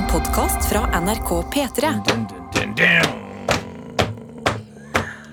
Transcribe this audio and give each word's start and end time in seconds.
en 0.00 0.06
podkast 0.08 0.68
fra 0.68 1.00
NRK 1.00 1.28
P3. 1.54 1.88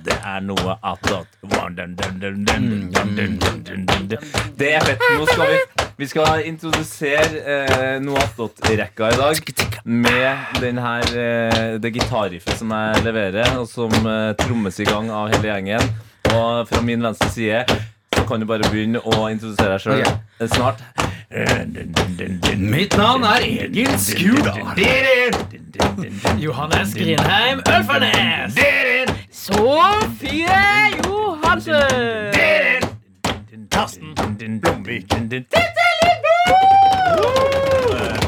Det 0.04 0.16
er 0.26 0.42
noe 0.42 0.76
attåt. 0.82 1.28
Det 4.58 4.72
er 4.74 4.86
fett. 4.86 5.06
Nå 5.18 5.28
skal 5.30 5.52
vi, 5.52 5.60
vi 5.98 6.10
skal 6.12 6.44
introdusere 6.50 7.44
eh, 7.44 7.96
noe 8.04 8.20
attåt-rekka 8.26 9.12
i 9.14 9.20
dag 9.22 9.54
med 9.84 10.62
den 10.64 10.82
her, 10.84 11.12
eh, 11.16 11.76
det 11.80 11.94
gitarriffet 11.96 12.60
som 12.60 12.74
jeg 12.76 13.06
leverer, 13.08 13.60
og 13.62 13.70
som 13.72 13.94
eh, 14.04 14.34
trommes 14.42 14.80
i 14.84 14.90
gang 14.90 15.12
av 15.12 15.32
hele 15.36 15.54
gjengen. 15.54 15.94
Og 16.34 16.68
fra 16.68 16.84
min 16.84 17.04
venstre 17.04 17.30
side 17.32 17.64
kan 18.28 18.40
du 18.40 18.46
bare 18.50 18.68
begynne 18.72 19.00
å 19.00 19.28
introdusere 19.32 19.78
deg 19.78 19.82
sjøl 19.84 20.04
snart. 20.52 20.84
Mitt 22.58 22.98
navn 22.98 23.24
er 23.28 23.46
Egil 23.46 23.94
Skurdal. 24.00 24.62
Johannes 26.40 26.94
Grindheim 26.96 27.64
Ølfernes. 27.68 28.60
Sofie 29.32 30.62
Johansen! 31.06 32.88
Karsten 33.72 34.16
Blomvik. 34.62 35.10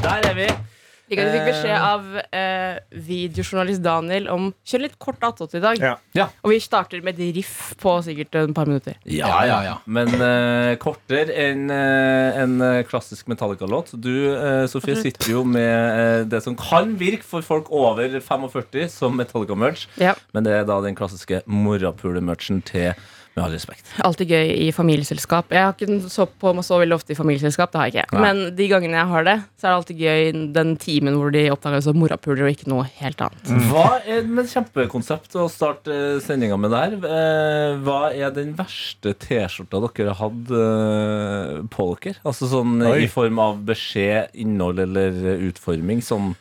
Der 0.03 0.19
er 0.29 0.33
vi. 0.35 0.68
Liker 1.09 1.25
at 1.25 1.31
vi 1.33 1.39
fikk 1.39 1.47
beskjed 1.49 1.75
av 1.81 2.03
eh, 2.37 2.79
videojournalist 3.09 3.81
Daniel 3.85 4.27
om 4.33 4.49
kjør 4.67 4.83
litt 4.85 4.97
kort 5.01 5.23
attåt 5.25 5.55
i 5.57 5.61
dag. 5.63 5.79
Ja. 5.81 5.95
Ja. 6.17 6.27
Og 6.45 6.53
vi 6.53 6.59
starter 6.61 7.01
med 7.05 7.19
et 7.19 7.35
riff 7.39 7.73
på 7.81 7.95
sikkert 8.05 8.35
et 8.43 8.53
par 8.57 8.69
minutter. 8.69 8.97
Ja, 9.09 9.31
ja, 9.49 9.59
ja. 9.65 9.75
Men 9.89 10.11
eh, 10.15 10.73
kortere 10.81 11.33
enn 11.47 11.67
eh, 11.73 12.39
en 12.43 12.57
eh, 12.65 12.81
klassisk 12.89 13.29
Metallica-låt. 13.31 13.93
Du, 14.01 14.11
eh, 14.35 14.65
Sofie, 14.71 14.97
sitter 14.99 15.33
jo 15.33 15.43
med 15.47 15.65
eh, 15.69 16.25
det 16.29 16.43
som 16.45 16.57
kan 16.59 16.93
virke 16.99 17.25
for 17.25 17.45
folk 17.45 17.71
over 17.73 18.19
45 18.19 18.89
som 18.93 19.17
Metallica-merch, 19.19 19.87
Ja. 20.01 20.13
men 20.33 20.45
det 20.45 20.53
er 20.59 20.67
da 20.69 20.79
den 20.85 20.95
klassiske 20.97 21.41
morapule-merchen 21.49 22.61
til 22.67 22.93
Med 23.39 23.45
all 23.47 23.55
respekt. 23.55 23.87
Alltid 24.03 24.33
gøy 24.35 24.51
i 24.67 24.69
familieselskap. 24.75 25.49
Jeg 25.55 25.63
har 25.63 25.75
ikke 25.77 25.99
så 26.11 26.25
på 26.27 26.51
meg 26.57 26.65
så 26.67 26.79
veldig 26.81 26.97
ofte 26.99 27.15
i 27.15 27.17
familieselskap. 27.17 27.71
Det 27.71 27.79
har 27.79 27.87
jeg 27.89 28.03
ikke. 28.03 28.17
Nei. 28.19 28.23
Men 28.25 28.55
de 28.57 28.67
gangene 28.71 28.99
jeg 28.99 29.09
har 29.13 29.27
det, 29.29 29.35
så 29.55 29.65
er 29.65 29.69
det 29.71 29.77
alltid 29.79 30.01
gøy 30.03 30.43
den 30.59 30.73
timen 30.81 31.15
hvor 31.19 31.31
de 31.33 31.45
oppdager 31.53 31.85
så 31.87 31.93
morapuler 31.95 32.45
og 32.49 32.53
ikke 32.53 32.67
noe 32.71 32.85
helt 32.99 33.23
annet. 33.23 33.53
Hva 33.71 33.85
er 34.03 34.27
med 34.27 34.49
kjempekonsept 34.51 35.37
å 35.39 35.47
starte 35.51 35.95
sendinga 36.25 36.57
med 36.59 36.73
der? 36.75 36.97
Eh, 36.99 37.77
Hva 37.85 37.99
er 38.11 38.33
den 38.35 38.51
verste 38.59 39.15
T-skjorta 39.23 39.81
dere 39.87 40.13
har 40.13 40.19
hatt 40.25 40.53
eh, 40.59 41.55
på 41.71 41.87
dere? 42.03 42.17
Altså 42.27 42.49
sånn 42.51 42.79
Oi. 42.83 42.97
i 43.05 43.09
form 43.11 43.39
av 43.43 43.61
beskjed, 43.69 44.33
innhold 44.43 44.83
eller 44.83 45.15
utforming? 45.49 46.03
Sånn, 46.05 46.33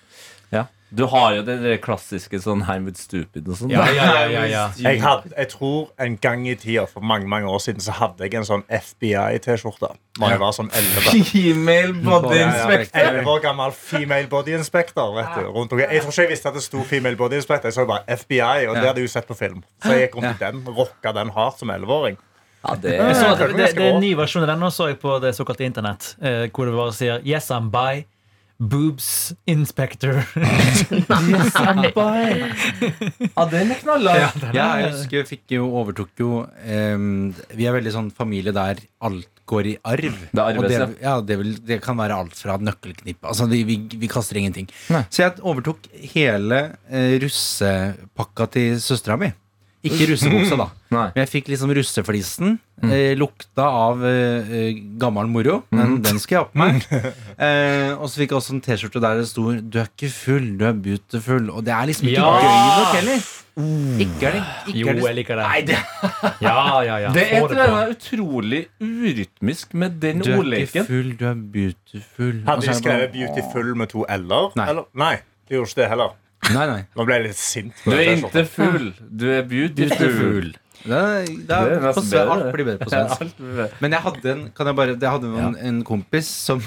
ja. 0.55 0.67
Du 0.91 1.05
har 1.13 1.35
jo 1.37 1.43
det 1.45 1.59
det 1.61 1.75
klassiske 1.85 2.39
sånn 2.41 2.63
I'm 2.65 2.87
stupid 2.97 3.49
og 3.49 3.59
sånn. 3.59 3.73
Ja, 3.75 3.85
ja, 3.93 4.07
ja, 4.09 4.29
ja, 4.33 4.45
ja. 4.49 4.63
Jeg, 4.87 5.03
hadde, 5.03 5.33
jeg 5.35 5.51
tror 5.53 5.91
en 6.01 6.17
gang 6.23 6.47
i 6.49 6.55
tida, 6.57 6.87
for 6.89 7.05
mange 7.05 7.29
mange 7.29 7.51
år 7.51 7.61
siden, 7.61 7.83
så 7.85 7.93
hadde 7.99 8.25
jeg 8.25 8.39
en 8.41 8.47
sånn 8.49 8.65
FBI-T-skjorte. 8.73 9.91
Da 10.19 10.31
jeg 10.33 10.41
var 10.41 10.55
sånn 10.57 10.71
11. 10.73 11.11
Female 11.33 11.93
body 12.07 12.41
inspector. 12.41 13.11
11 13.21 13.33
år 13.35 13.43
gammel 13.45 13.75
female 13.77 14.31
body 14.33 14.57
inspector. 14.57 15.13
Vet 15.19 15.37
du, 15.37 15.51
rundt. 15.53 15.77
Jeg 15.79 16.03
tror 16.03 16.15
ikke 16.15 16.25
jeg 16.25 16.33
visste 16.33 16.53
at 16.53 16.57
det 16.57 16.65
sto 16.65 16.83
female 16.89 17.21
body 17.21 17.39
inspector. 17.43 17.69
Jeg 17.69 17.77
så 17.77 17.87
bare 17.89 18.19
FBI, 18.19 18.67
og 18.71 18.79
det 18.79 18.87
hadde 18.89 19.05
jeg 19.05 19.11
jo 19.11 19.15
sett 19.19 19.29
på 19.29 19.37
film. 19.39 19.61
Så 19.85 19.93
jeg 19.93 20.09
gikk 20.09 20.19
rundt 20.19 20.33
i 20.33 20.41
den, 20.47 20.65
rocka 20.81 21.13
den 21.21 21.35
hardt 21.37 21.61
som 21.61 21.75
11-åring. 21.75 22.19
Ja, 22.65 22.75
det 22.75 22.97
er 22.97 23.13
det, 23.13 23.53
det, 23.55 23.67
det 23.77 23.85
er 23.85 23.95
en 23.95 24.01
ny 24.03 24.15
versjon 24.19 24.43
av 24.43 24.51
den. 24.51 24.63
Nå 24.65 24.73
så 24.75 24.89
jeg 24.91 24.99
på 25.03 25.19
det 25.23 25.31
såkalte 25.37 25.67
internett, 25.69 26.15
eh, 26.19 26.49
hvor 26.51 26.67
det 26.67 26.75
bare 26.75 26.95
sier 26.97 27.21
Yes, 27.27 27.53
I'm 27.55 27.69
by. 27.71 28.03
Boobs 28.59 29.35
inspector. 29.47 30.19
Ja, 33.37 33.45
den 33.53 33.71
er 33.71 33.79
knalla. 33.79 34.15
Ja, 34.19 34.31
Ja, 34.51 34.67
jeg 34.83 34.91
husker 34.97 35.21
jeg 35.21 35.29
fikk 35.29 35.55
jo, 35.55 35.69
overtok 35.79 36.11
jo 36.19 36.31
um, 36.43 37.29
Vi 37.55 37.69
er 37.69 37.77
veldig 37.77 37.93
sånn 37.95 38.09
familie 38.15 38.51
der 38.57 38.83
alt 39.07 39.31
går 39.49 39.71
i 39.71 39.75
arv. 39.87 40.19
Det 40.35 40.43
arves, 40.43 40.59
og 40.59 40.67
det, 40.67 40.75
ja. 40.75 40.89
ja, 41.07 41.15
det, 41.25 41.39
vil, 41.41 41.55
det 41.71 41.79
kan 41.85 41.97
være 42.01 42.19
alt 42.19 42.35
fra 42.37 42.59
nøkkelknipp 42.61 43.31
Altså, 43.31 43.47
vi, 43.49 43.63
vi, 43.69 43.79
vi 43.95 44.11
kaster 44.11 44.41
ingenting. 44.43 44.67
Nei. 44.93 45.05
Så 45.07 45.23
jeg 45.23 45.39
overtok 45.39 45.87
hele 46.17 46.65
uh, 46.91 47.15
russepakka 47.23 48.51
til 48.59 48.83
søstera 48.83 49.17
mi. 49.23 49.31
Ikke 49.89 50.07
russebuksa, 50.13 50.57
da. 50.61 50.67
Nei. 50.97 51.07
Men 51.15 51.21
jeg 51.25 51.29
fikk 51.33 51.49
liksom 51.53 51.73
russeflisen. 51.77 52.55
Eh, 52.85 53.13
lukta 53.19 53.65
av 53.67 54.05
eh, 54.07 54.77
gammel 55.03 55.27
moro, 55.29 55.57
men 55.75 55.97
den 56.05 56.21
skal 56.23 56.37
jeg 56.37 56.45
ha 56.45 56.49
på 56.53 56.61
meg. 56.63 56.87
eh, 57.49 57.91
og 57.99 58.07
så 58.09 58.23
fikk 58.23 58.31
jeg 58.33 58.39
også 58.39 58.55
en 58.55 58.63
T-skjorte 58.65 59.03
der 59.03 59.19
det 59.21 59.27
sto 59.29 59.51
'Du 59.59 59.79
er 59.83 59.91
ikke 59.91 60.11
full, 60.15 60.47
du 60.61 60.65
er 60.69 60.73
beautiful'. 60.87 61.51
Og 61.51 61.65
det 61.67 61.75
er 61.75 61.87
liksom 61.91 62.09
ikke 62.09 62.23
Ja. 62.23 62.31
gøy 62.39 62.63
nok 62.79 62.95
heller. 63.01 63.29
Ikke 63.59 64.27
er 64.29 64.33
det, 64.37 64.43
ikke 64.71 64.79
Jo, 64.79 64.87
er 64.87 64.95
det 64.95 65.03
jeg 65.09 65.15
liker 65.19 65.37
det. 65.41 65.47
Nei, 65.51 65.61
det, 65.67 65.79
Ja, 66.47 66.81
ja, 66.87 66.97
ja. 67.03 67.09
det 67.13 67.25
er 67.27 67.41
Få 67.41 67.47
et 67.47 67.51
det 67.51 67.59
eller 67.59 67.73
på. 67.73 67.79
annet 67.81 67.97
utrolig 67.99 68.61
urytmisk 68.81 69.75
med 69.75 69.97
den 70.01 70.21
Du 70.23 70.31
er 70.31 70.35
ikke 70.37 70.45
ordleken. 70.45 70.87
full, 70.87 71.09
du 71.19 71.25
er 71.27 71.35
beautiful. 71.57 72.33
Hadde 72.47 72.57
Og 72.57 72.63
så 72.63 72.71
de 72.71 72.79
skrevet 72.79 73.11
'beautiful' 73.17 73.75
med 73.75 73.87
to 73.91 74.05
l-er? 74.09 74.53
Nei. 74.57 74.69
Eller? 74.71 74.85
Nei, 74.95 75.15
de 75.49 75.55
gjorde 75.59 75.69
ikke 75.75 75.81
det 75.83 75.89
heller. 75.91 76.15
Nei, 76.55 76.65
nei. 76.71 76.81
Nå 76.97 77.05
ble 77.09 77.19
jeg 77.19 77.27
litt 77.29 77.41
sint. 77.41 77.85
Du 77.85 77.93
er 77.97 78.15
ikke 78.17 78.45
full, 78.49 78.89
du 78.99 79.27
er 79.35 79.45
beautiful. 79.49 80.51
Det 80.79 80.89
det 80.89 81.47
Det 81.49 81.57
er 81.59 81.81
nesten 81.83 82.07
bedre, 82.13 82.25
alt 82.35 82.51
blir 82.55 82.69
bedre 82.69 82.87
på 82.87 82.93
svensk. 82.93 83.41
Men 83.83 83.97
jeg 83.97 84.05
hadde 84.05 84.33
en, 84.33 84.43
kan 84.55 84.71
jeg 84.71 84.79
bare, 84.79 84.95
jeg 84.95 85.11
hadde 85.17 85.33
en, 85.47 85.57
en 85.71 85.81
kompis 85.87 86.29
som 86.31 86.63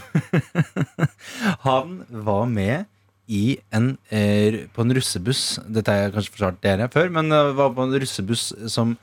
Han 1.68 2.02
var 2.09 2.46
med 2.52 2.86
i 3.31 3.58
en, 3.72 3.94
eh, 4.12 4.66
på 4.75 4.84
en 4.84 4.94
russebuss. 4.97 5.62
Dette 5.64 5.94
har 5.94 6.06
jeg 6.08 6.16
kanskje 6.18 6.34
fortalt 6.36 6.62
dere 6.66 6.90
før, 6.92 7.12
men 7.16 7.31
det 7.31 7.42
var 7.56 7.72
på 7.78 7.86
en 7.86 7.96
russebuss 8.03 8.50
som 8.74 8.98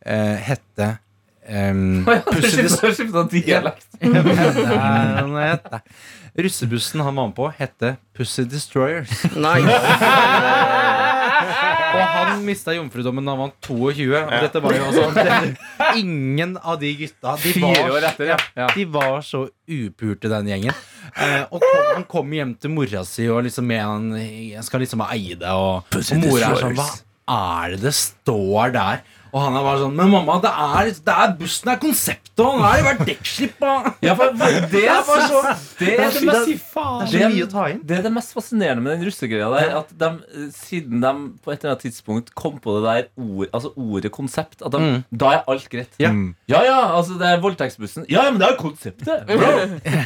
eh, 0.00 0.36
hette 0.48 0.94
um, 1.48 2.04
skifta 2.42 2.92
skifta 2.94 3.22
dialekt. 3.30 3.88
Russebussen 6.34 7.00
han 7.00 7.14
var 7.14 7.26
med 7.28 7.36
på, 7.36 7.48
hette 7.58 7.96
Pussy 8.16 8.42
Destroyers. 8.50 9.10
Og 11.94 12.00
han 12.10 12.40
mista 12.42 12.74
jomfrudommen 12.74 13.22
da 13.26 13.36
han 13.36 13.42
var 13.44 13.52
22. 13.62 14.08
Og 14.18 14.34
dette 14.42 14.62
var 14.64 14.74
jo 14.74 14.88
altså 14.88 15.04
Ingen 16.02 16.56
av 16.58 16.80
de 16.80 16.90
gutta 16.98 17.36
de 17.38 17.54
Fire 17.54 17.84
år 17.86 17.92
var, 17.94 18.08
etter, 18.10 18.32
ja. 18.32 18.38
ja. 18.58 18.68
de 18.74 18.86
var 18.96 19.22
så 19.26 19.44
upurte, 19.46 20.30
den 20.32 20.50
gjengen. 20.50 20.74
Eh, 21.14 21.42
og 21.46 21.62
kom, 21.62 21.82
han 21.92 22.06
kom 22.10 22.34
hjem 22.34 22.54
til 22.58 22.72
mora 22.74 23.04
si 23.06 23.28
og 23.30 23.44
liksom 23.46 23.68
med 23.70 23.82
han 23.84 24.06
Jeg 24.18 24.64
skal 24.66 24.82
liksom 24.82 25.04
eie 25.06 25.38
det. 25.38 25.52
Og, 25.54 25.86
og 25.86 26.22
mora 26.24 26.50
er 26.50 26.62
sånn 26.64 26.78
Hva 26.80 26.88
er 27.34 27.76
det 27.76 27.84
det 27.86 27.94
står 28.00 28.74
der? 28.74 29.04
Og 29.34 29.42
han 29.42 29.56
er 29.58 29.64
bare 29.66 29.80
sånn 29.82 29.96
Men 29.98 30.12
mamma, 30.12 30.36
det 30.42 30.50
er, 30.50 30.90
det 31.06 31.14
er 31.24 31.32
bussen 31.38 31.70
er 31.72 31.78
konseptet, 31.82 32.42
og 32.42 32.60
nå 32.60 32.66
er 32.68 32.78
det 32.78 32.84
vært 32.86 33.00
dekkslipp 33.08 33.64
og 33.66 33.88
Ja, 34.06 34.14
for 34.18 34.34
det 34.70 34.82
er 34.84 35.00
bare 35.08 35.26
så 35.30 35.40
Det 35.80 35.90
er 35.94 36.12
det 36.14 36.22
mest 36.28 36.50
Det 36.50 36.60
er 36.60 37.10
så 37.10 37.30
mye 37.32 37.46
å 37.46 37.50
ta 37.50 37.64
inn. 37.72 37.80
det 37.84 37.96
er 37.98 38.04
det 38.06 38.12
mest 38.14 38.34
fascinerende 38.36 38.84
med 38.84 38.94
den 38.94 39.08
russegreia 39.08 39.48
der, 39.54 39.72
at 39.80 39.90
de, 40.00 40.10
eh, 40.38 40.46
siden 40.54 41.02
de 41.02 41.12
på 41.44 41.52
et 41.52 41.58
eller 41.64 41.74
annet 41.74 41.84
tidspunkt 41.88 42.30
kom 42.38 42.60
på 42.62 42.76
det 42.76 42.84
der 42.86 43.08
ord, 43.18 43.48
altså 43.50 43.72
ordet 43.74 44.12
konsept, 44.14 44.62
at 44.62 44.74
de, 44.74 44.90
da 45.10 45.32
er 45.38 45.50
alt 45.50 45.66
greit. 45.72 45.98
Ja. 46.02 46.12
ja, 46.50 46.60
ja, 46.66 46.78
altså 46.96 47.18
det 47.18 47.28
er 47.28 47.42
voldtektsbussen. 47.42 48.06
Ja, 48.10 48.26
ja, 48.26 48.34
men 48.34 48.42
det 48.42 48.48
er 48.48 48.54
jo 48.54 48.60
konseptet! 48.68 49.26
Bro. 49.28 49.50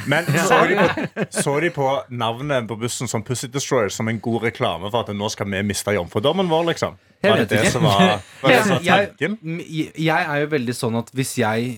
Men 0.08 0.28
de, 0.28 0.86
på, 1.14 1.26
sorry 1.34 1.72
på 1.74 1.90
navnet 2.08 2.68
på 2.70 2.78
bussen 2.80 3.10
som 3.10 3.24
Pussy 3.24 3.50
Destroyer 3.52 3.92
som 3.92 4.08
en 4.08 4.20
god 4.24 4.48
reklame 4.48 4.90
for 4.90 5.04
at 5.04 5.12
nå 5.16 5.30
skal 5.32 5.48
vi 5.52 5.62
miste 5.66 5.94
jomfrudommen 5.96 6.50
vår, 6.50 6.70
liksom? 6.72 6.98
Jeg 7.22 7.30
Var 7.32 7.36
det 7.40 7.44
vet 7.44 7.50
det 7.50 7.60
ikke. 7.64 7.70
som 7.74 7.82
var, 7.82 8.02
var, 8.42 8.50
det 8.52 8.58
som 8.62 8.74
var 8.76 8.82
jeg, 8.86 9.08
tanken? 9.18 9.60
jeg 9.98 10.26
er 10.32 10.40
jo 10.44 10.50
veldig 10.52 10.74
sånn 10.78 10.98
at 11.00 11.08
hvis 11.18 11.32
jeg 11.40 11.70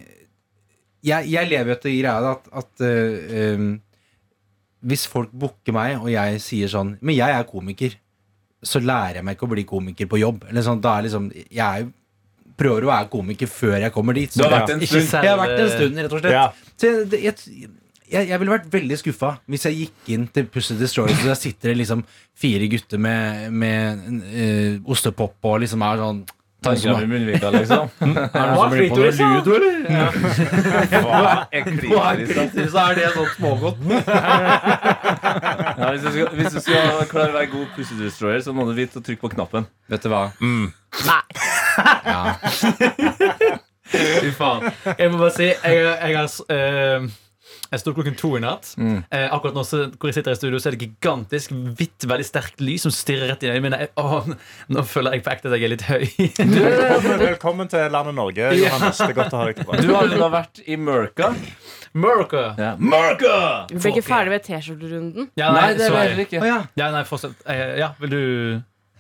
Jeg, 1.02 1.30
jeg 1.32 1.48
lever 1.48 1.70
jo 1.72 1.76
etter 1.78 1.94
greia 1.96 2.32
at, 2.34 2.50
at 2.60 2.82
uh, 2.84 3.70
hvis 4.90 5.06
folk 5.08 5.32
booker 5.32 5.72
meg, 5.76 5.96
og 6.00 6.10
jeg 6.12 6.40
sier 6.44 6.68
sånn 6.72 6.94
Men 7.00 7.16
jeg 7.16 7.32
er 7.38 7.46
komiker, 7.48 7.96
så 8.64 8.81
lærer 8.84 9.20
jeg 9.20 9.25
meg 9.25 9.37
ikke 9.38 9.48
å 9.48 9.52
bli 9.54 9.64
komiker 9.69 10.08
på 10.12 10.19
jobb. 10.20 10.44
Eller 10.50 10.64
sånn, 10.66 10.81
da 10.84 10.98
er 10.98 11.06
liksom 11.08 11.31
Jeg 11.32 11.64
er 11.64 11.86
jo 11.86 11.90
prøver 12.60 12.84
å 12.84 12.90
være 12.90 13.08
komiker 13.08 13.48
før 13.48 13.78
jeg 13.81 13.93
kommer 13.94 14.12
dit. 14.12 14.34
Du 14.36 14.43
har 14.44 14.50
vært 14.52 14.75
en 14.75 14.82
Ikke 14.84 14.90
stund. 15.00 15.06
selv- 15.08 15.25
Jeg 15.25 15.32
har 15.32 15.38
vært 15.40 15.60
en 15.62 15.70
stund, 15.72 15.96
rett 16.04 16.12
og 16.12 16.20
slett. 16.20 16.34
Ja. 16.34 16.43
Så 16.76 16.90
jeg, 16.93 17.22
jeg, 17.25 17.70
jeg, 18.10 18.28
jeg 18.30 18.38
ville 18.42 18.56
vært 18.56 18.72
veldig 18.72 18.96
skuffa 19.00 19.30
hvis 19.50 19.66
jeg 19.68 19.78
gikk 19.78 19.98
inn 20.16 20.26
til 20.34 20.44
Pussy 20.50 20.74
Destroyers, 20.80 21.22
og 21.22 21.28
der 21.30 21.38
sitter 21.38 21.66
det 21.72 21.78
liksom 21.82 22.00
fire 22.40 22.66
gutter 22.72 22.98
med, 23.02 23.22
med 23.54 23.80
uh, 24.26 24.90
ostepop 24.90 25.50
og 25.50 25.56
liksom 25.64 25.80
er 25.86 25.96
sånn 26.04 26.20
Tannkrem 26.60 27.02
i 27.02 27.06
munnvika, 27.08 27.50
liksom. 27.54 27.88
Er 28.00 28.04
det 28.04 28.10
noen 28.34 28.56
som 28.58 28.70
blir 28.74 28.88
på 28.90 28.96
noe 28.98 29.10
ludo, 29.16 29.50
eller? 29.56 29.74
Hva 31.88 32.02
er 32.10 32.16
da? 32.28 32.44
Så 32.52 32.78
er 32.82 32.92
det 32.98 33.06
sånn 33.14 33.30
smågodt. 33.38 33.78
Ja, 35.80 35.86
hvis, 35.94 36.02
du 36.02 36.08
skal, 36.12 36.26
hvis 36.36 36.52
du 36.52 36.60
skal 36.60 37.08
klare 37.08 37.30
å 37.30 37.36
være 37.38 37.48
god 37.54 37.68
Pussy 37.76 37.94
Destroyer, 37.96 38.40
så 38.44 38.50
må 38.52 38.66
du 38.68 38.72
vite 38.76 38.98
å 39.00 39.02
trykke 39.04 39.22
på 39.22 39.30
knappen. 39.32 39.64
Vet 39.88 40.02
du 40.04 40.08
hva? 40.12 40.28
Mm. 40.42 40.66
Nei. 41.06 41.24
Ja. 42.04 42.36
Fy 43.90 44.30
faen. 44.36 44.68
Jeg 44.98 45.10
må 45.12 45.16
bare 45.22 45.32
si 45.34 45.46
Jeg, 45.48 45.74
jeg 45.80 46.16
har 46.18 46.28
eh, 46.52 47.00
Jeg 47.70 47.84
sto 47.84 47.93
klokken 47.94 48.17
to 48.19 48.32
i 48.34 48.40
natt. 48.43 48.72
Eh, 48.82 49.28
akkurat 49.31 49.55
nå 49.55 49.62
så, 49.62 49.84
hvor 49.94 50.11
jeg 50.11 50.17
sitter 50.17 50.34
i 50.34 50.38
studio, 50.40 50.58
så 50.58 50.72
er 50.72 50.75
det 50.75 50.88
gigantisk, 50.88 51.52
hvitt, 51.78 52.02
veldig 52.11 52.25
sterkt 52.26 52.62
lys 52.67 52.82
som 52.82 52.90
stirrer 52.94 53.31
rett 53.31 53.44
inn 53.46 53.52
i 53.52 53.61
øynene 53.61 53.69
mine. 53.78 53.87
Åh, 54.02 54.26
nå 54.75 54.82
føler 54.90 55.14
jeg 55.14 55.22
på 55.22 55.31
ekte 55.37 55.52
at 55.52 55.55
jeg 55.55 55.69
er 55.69 55.72
litt 55.76 55.84
høy. 55.87 56.02
Velkommen, 56.40 57.22
velkommen 57.22 57.70
til 57.70 57.87
landet 57.94 58.17
Norge, 58.19 58.49
Johannes. 58.58 58.99
Det 58.99 59.12
er 59.12 59.17
godt 59.20 59.37
å 59.38 59.43
ha 59.43 59.46
deg 59.52 59.61
tilbake. 59.62 59.84
Du 59.87 59.94
har 59.94 60.11
da 60.11 60.31
vært 60.34 60.62
i 60.67 60.81
Mørka. 60.82 61.31
Mørka! 61.94 62.43
Ja. 62.58 62.72
Murka! 62.82 63.38
Vi 63.70 63.78
ble 63.78 63.94
ikke 63.94 64.06
ferdig 64.08 64.34
med 64.34 64.46
T-skjorterunden. 64.50 65.31
Ja, 65.38 65.55
Nei, 65.55 65.70
det 65.78 65.87
så- 65.87 65.94
var 65.94 66.06
heller 66.08 66.26
ikke. 66.26 66.43
Oh, 66.43 66.50
ja. 66.50 66.61
Ja, 66.82 66.90
nei, 66.90 67.06
fortsett. 67.06 67.38
Eh, 67.46 67.64
ja, 67.84 67.93
vil 68.02 68.14
du 68.17 68.22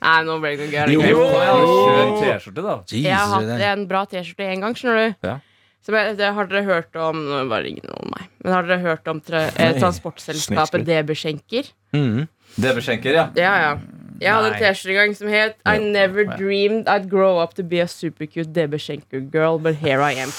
Nei, 0.00 0.16
nå 0.24 0.38
ble 0.40 0.54
det 0.56 0.70
noe 0.70 0.86
gøy. 0.86 0.94
Jo, 1.10 1.26
kjør 1.26 2.16
T-skjorte, 2.22 2.62
da. 2.70 2.78
Jeg 2.94 3.18
har 3.18 3.34
hatt 3.34 3.66
en 3.74 3.88
bra 3.90 4.06
T-skjorte 4.06 4.46
en 4.54 4.62
gang, 4.68 4.78
skjønner 4.78 5.02
du. 5.10 5.26
Ja. 5.26 5.40
Så 5.82 5.96
jeg, 5.96 6.20
det 6.22 6.30
har 6.38 6.46
dere 6.46 6.68
hørt 6.70 6.94
om 7.02 7.26
det 7.50 7.64
ingen 7.66 7.90
om 7.98 8.14
meg 8.14 8.29
Men 8.44 8.52
har 8.52 8.68
dere 8.68 8.80
hørt 8.80 9.08
om 9.08 9.20
tra 9.20 9.46
eh, 9.54 9.74
transportselskapet. 9.78 10.84
DB 10.86 11.14
Schenker? 11.16 11.72
Mhm. 11.92 12.28
DB 12.56 12.80
Skjenker, 12.82 13.12
ja. 13.12 13.26
Ja, 13.36 13.54
ja. 13.62 13.72
Jeg 14.20 14.34
hadde 14.36 14.50
en 14.52 14.58
T-skjorte 14.60 14.90
en 14.92 14.98
gang 15.00 15.14
som 15.16 15.28
het 15.32 15.56
I 15.64 15.78
never 15.80 16.26
dreamed 16.36 16.88
I'd 16.92 17.08
grow 17.08 17.38
up 17.40 17.54
to 17.54 17.62
be 17.62 17.80
a 17.80 17.86
super 17.88 18.26
cute 18.26 18.52
DB 18.52 18.76
Schenker 18.80 19.20
girl, 19.20 19.58
but 19.58 19.76
here 19.76 20.02
I 20.02 20.12
am. 20.20 20.32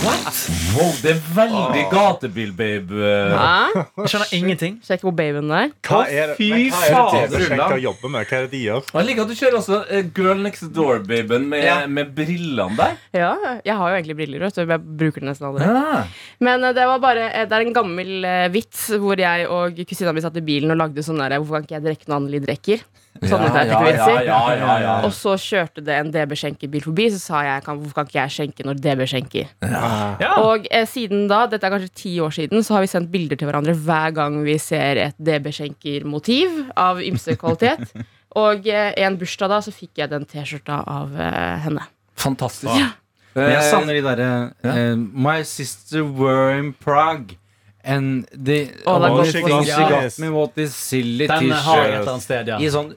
Wow, 0.00 0.94
det 1.02 1.10
er 1.12 1.18
veldig 1.36 1.80
gatebil-babe. 1.92 3.00
Hæ? 3.36 3.82
Jeg 4.00 4.08
skjønner 4.08 4.30
ingenting. 4.38 4.78
Ser 4.86 4.96
hvor 5.02 5.10
på 5.12 5.18
babyen 5.18 5.50
der? 5.52 5.74
Hva 5.84 5.98
er 6.08 6.30
det, 6.30 6.36
Fy 6.38 6.46
men 6.54 6.70
hva 6.72 6.86
er 6.88 6.94
det 6.94 7.34
TV 7.36 7.42
Skjenker 7.44 7.74
Ulla. 7.74 7.80
jobber 7.84 8.12
med? 8.14 8.30
Hva 8.30 8.38
er 8.38 8.46
det 8.46 8.50
de 8.54 8.60
gjør? 8.64 8.86
Jeg 8.94 9.08
liker 9.10 9.26
at 9.26 9.28
du 9.28 9.36
kjører 9.42 9.58
også 9.58 9.80
eh, 9.92 10.08
Girl 10.16 10.40
Next 10.46 10.64
Door-baben 10.76 11.44
med, 11.52 11.64
Ja. 11.66 11.74
med 11.86 12.14
brillene 12.16 12.78
der. 12.80 12.96
Ja, 13.12 13.34
jeg 13.66 13.76
har 13.76 13.92
jo 13.92 13.98
egentlig 13.98 14.16
briller, 14.22 14.46
vet 14.46 14.56
du. 14.56 14.62
Jeg 14.64 14.86
bruker 15.04 15.20
det 15.20 15.28
nesten 15.28 15.50
aldri. 15.50 15.68
Ja. 15.68 16.00
Men 16.48 16.64
eh, 16.64 16.72
det 16.80 16.88
var 16.94 17.04
bare 17.04 17.28
eh, 17.34 17.44
Det 17.50 17.58
er 17.60 17.66
en 17.68 17.76
gammel 17.76 18.24
eh, 18.24 18.48
vits 18.56 18.86
hvor 18.96 19.20
jeg 19.20 19.50
og 19.52 19.84
kusina 19.84 20.16
mi 20.16 20.24
satt 20.24 20.40
i 20.40 20.46
bilen 20.48 20.72
og 20.72 20.80
lagde 20.80 21.04
sånn 21.04 21.20
der 21.20 21.36
Hvorfor 21.36 21.60
kan 21.60 21.68
ikke 21.68 21.76
jeg 21.76 21.88
drikke 21.90 22.08
noe 22.08 22.22
annet 22.22 22.48
drikker? 22.48 22.86
Sånne 23.20 23.50
ja, 23.52 23.64
ja, 23.66 24.04
ja, 24.24 24.36
ja, 24.54 24.74
ja. 24.80 24.92
Og 25.04 25.10
så 25.12 25.34
kjørte 25.36 25.82
det 25.84 25.96
en 25.98 26.12
DB-skjenkebil 26.14 26.84
forbi, 26.86 27.08
så 27.12 27.18
sa 27.20 27.40
jeg 27.44 27.64
hvorfor 27.66 27.98
kan 27.98 28.06
ikke 28.08 28.18
jeg 28.20 28.34
skjenke 28.36 28.64
når 28.64 28.78
DB 28.80 29.02
skjenker? 29.10 29.50
Ja. 29.66 30.30
Og 30.40 30.68
eh, 30.70 30.86
siden 30.88 31.26
da, 31.28 31.42
dette 31.50 31.66
er 31.66 31.74
kanskje 31.74 31.90
ti 32.00 32.14
år 32.22 32.32
siden, 32.38 32.64
så 32.64 32.78
har 32.78 32.86
vi 32.86 32.92
sendt 32.92 33.10
bilder 33.12 33.36
til 33.40 33.50
hverandre 33.50 33.74
hver 33.76 34.14
gang 34.16 34.38
vi 34.46 34.56
ser 34.62 35.02
et 35.02 35.18
DB 35.20 35.50
Skjenker-motiv 35.52 36.62
av 36.80 37.02
ymse 37.04 37.36
kvalitet. 37.40 37.92
Og 38.40 38.70
eh, 38.70 38.94
en 39.02 39.18
bursdag 39.20 39.52
da, 39.52 39.60
så 39.66 39.74
fikk 39.74 40.00
jeg 40.00 40.12
den 40.14 40.24
T-skjorta 40.30 40.80
av 40.88 41.18
eh, 41.18 41.60
henne. 41.66 41.84
Fantastisk. 42.20 42.96
Jeg 43.34 43.66
savner 43.68 43.94
de 43.94 44.00
derre 44.02 44.30
ja. 44.66 44.72
My 44.96 45.42
sister 45.46 46.02
were 46.02 46.56
in 46.56 46.72
Prague. 46.72 47.36
And 47.84 48.26
the 48.44 48.68
oh, 48.86 48.98
det 49.00 49.10
only 49.10 49.22
godt 49.24 49.32
thing 49.32 49.48
for- 49.48 49.62
she 49.64 49.70
Ja. 49.70 50.02
got 50.02 50.18
me 50.18 50.28
was 50.30 50.48
this 50.54 50.74
silly 50.74 51.26
Den 51.26 51.50
har 51.50 51.76
jeg 51.76 51.84
et 51.86 51.90
T-shirt. 51.90 52.00
eller 52.00 52.10
annet 52.12 52.22
sted, 52.22 52.46
ja. 52.48 52.58
I 52.58 52.68
sånn 52.70 52.94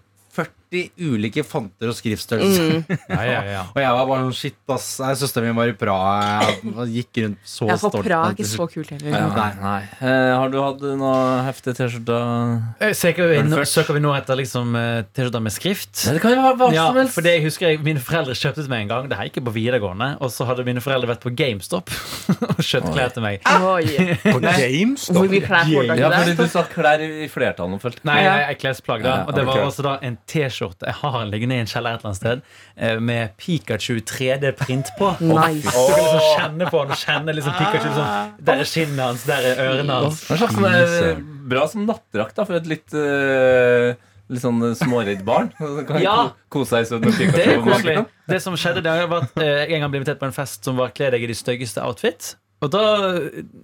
40 0.73 1.11
ulike 1.13 1.43
fonter 1.45 1.91
og 1.91 1.95
skriftstørrelser. 1.97 2.81
Mm. 2.81 2.97
ja, 3.13 3.23
ja, 3.27 3.41
ja. 3.53 3.61
Og 3.73 3.79
jeg 3.83 3.93
var 3.97 4.07
bare 4.09 4.23
sånn 4.25 4.35
shit, 4.37 4.57
ass. 4.73 4.87
Søsteren 5.21 5.49
min 5.51 5.57
var 5.59 5.69
i 5.69 5.75
Praha. 5.77 6.47
Jeg 6.49 6.87
gikk 6.97 7.19
rundt 7.25 7.39
så 7.47 7.67
Ja, 7.67 7.75
Jeg 7.75 7.81
stolt. 7.83 7.99
Praha 8.07 8.31
er 8.31 8.37
ikke 8.37 8.47
så 8.49 8.67
kult 8.73 8.89
heller. 8.93 9.13
ja, 9.13 9.27
Nei. 9.33 9.49
nei. 9.61 9.81
Eh, 10.01 10.31
har 10.39 10.49
du 10.53 10.57
hatt 10.63 10.83
noe 10.99 11.13
heftige 11.47 11.75
T-skjorter? 11.77 12.57
Eh, 12.87 12.93
Søker 12.97 13.29
vi, 13.29 13.37
Er 13.41 13.47
nå, 13.49 13.61
søker 13.69 13.97
vi 13.97 14.01
nå 14.03 14.13
etter 14.17 14.39
liksom, 14.39 14.73
eh, 14.79 15.03
T-skjorter 15.13 15.43
med 15.45 15.53
skrift? 15.55 15.93
Det 16.13 16.21
kan 16.23 16.33
jo 16.35 16.41
være 16.47 16.57
hva 16.61 16.71
Ja, 16.73 16.87
som 16.89 16.99
helst. 17.01 17.13
for 17.17 17.25
det 17.25 17.35
jeg 17.37 17.45
husker 17.47 17.69
jeg, 17.69 17.81
Mine 17.85 18.01
foreldre 18.03 18.33
kjøpte 18.37 18.63
til 18.63 18.69
meg 18.73 18.85
en 18.87 18.91
gang. 18.93 19.09
Det 19.11 19.17
her 19.19 19.29
gikk 19.29 19.39
jeg 19.41 19.45
på 19.47 19.53
videregående 19.55 20.09
Og 20.23 20.31
så 20.33 20.45
hadde 20.49 20.65
mine 20.67 20.81
foreldre 20.83 21.09
vært 21.13 21.23
på 21.25 21.33
GameStop 21.37 21.91
og 22.49 22.63
kjøpt 22.63 22.89
klær 22.93 23.13
til 23.13 23.25
meg. 23.25 23.41
Oi. 23.45 24.17
På 24.25 24.39
GameStop? 24.43 25.17
Hvor 25.19 25.29
mye 25.29 25.43
klær 25.45 25.69
får 25.69 25.87
du? 25.89 25.93
ja, 26.01 26.09
fordi 26.13 26.35
du 26.39 26.45
satt 26.53 26.69
klær 26.73 27.03
i, 27.03 27.27
flertall 27.31 27.69
nå, 27.71 27.79
følte 27.83 28.01
Nei, 28.07 28.19
nei, 28.25 28.37
jeg 28.47 28.59
klesplagg 28.63 29.03
da 29.05 29.15
Og 29.27 29.35
det 29.37 29.45
var 29.47 29.61
også 29.67 29.83
da 29.85 29.93
en 30.03 30.17
t-skjorte 30.27 30.62
Jeg 30.71 30.95
har 31.01 31.25
liggende 31.29 31.57
i 31.57 31.63
en 31.63 31.69
kjeller 31.69 31.97
et 31.97 32.03
eller 32.03 32.11
annet 32.11 32.19
sted 32.19 32.41
eh, 32.77 32.99
Med 32.99 33.33
Pikachu 33.37 33.99
3D-print 33.99 34.93
på 34.99 35.11
Nice. 35.19 35.67
Du 35.67 35.93
kan 35.93 35.99
liksom 35.99 36.23
kjenne 36.37 36.69
på 36.71 36.81
den 36.83 36.95
Og 36.95 37.03
kjenne 37.03 37.35
liksom 37.35 37.57
Pikachu 37.59 37.91
sånn, 37.97 38.31
Der 38.49 38.63
er 38.63 38.69
skinnet 38.69 39.03
hans, 39.03 39.27
der 39.27 39.49
er 39.51 39.61
ørene 39.67 39.99
hans 39.99 40.23
Det 40.27 40.37
er 40.37 40.41
slags 40.45 40.57
sånn, 40.57 41.27
bra 41.51 41.67
som 41.67 41.85
nattdrakt 41.89 42.41
for 42.45 42.55
et 42.61 42.69
litt 42.71 42.97
uh 42.97 43.93
Litt 44.31 44.39
sånn 44.39 44.61
småredd 44.79 45.19
barn. 45.27 45.49
Så 45.59 45.83
kan 45.87 45.99
Ja. 46.01 46.13
Kose 46.53 46.79
seg 46.79 46.87
sånn 46.87 47.03
med 47.03 47.35
Det 47.35 47.43
er 47.43 47.59
koselig. 47.61 48.05
Det 48.31 48.39
som 48.41 48.55
skjedde 48.57 48.81
det 48.85 48.93
var 49.11 49.25
at 49.27 49.35
Jeg 49.43 49.75
en 49.75 49.83
gang 49.83 49.91
ble 49.91 49.99
invitert 49.99 50.21
på 50.21 50.29
en 50.29 50.35
fest 50.35 50.63
Som 50.63 50.79
var 50.79 50.93
kledd 50.95 51.11
deg 51.17 51.25
i 51.27 51.29
de 51.33 51.35
styggeste 51.37 51.83
outfit 51.83 52.33
og 52.63 52.71
da, 52.71 52.81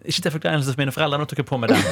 ikke 0.03 0.23
til 0.25 0.33
forkleinelse 0.33 0.73
for 0.73 0.81
mine 0.81 0.93
foreldre, 0.93 1.19
nå 1.21 1.27
tok 1.29 1.39
jeg 1.41 1.47
på 1.47 1.59
meg 1.61 1.71
den. 1.71 1.83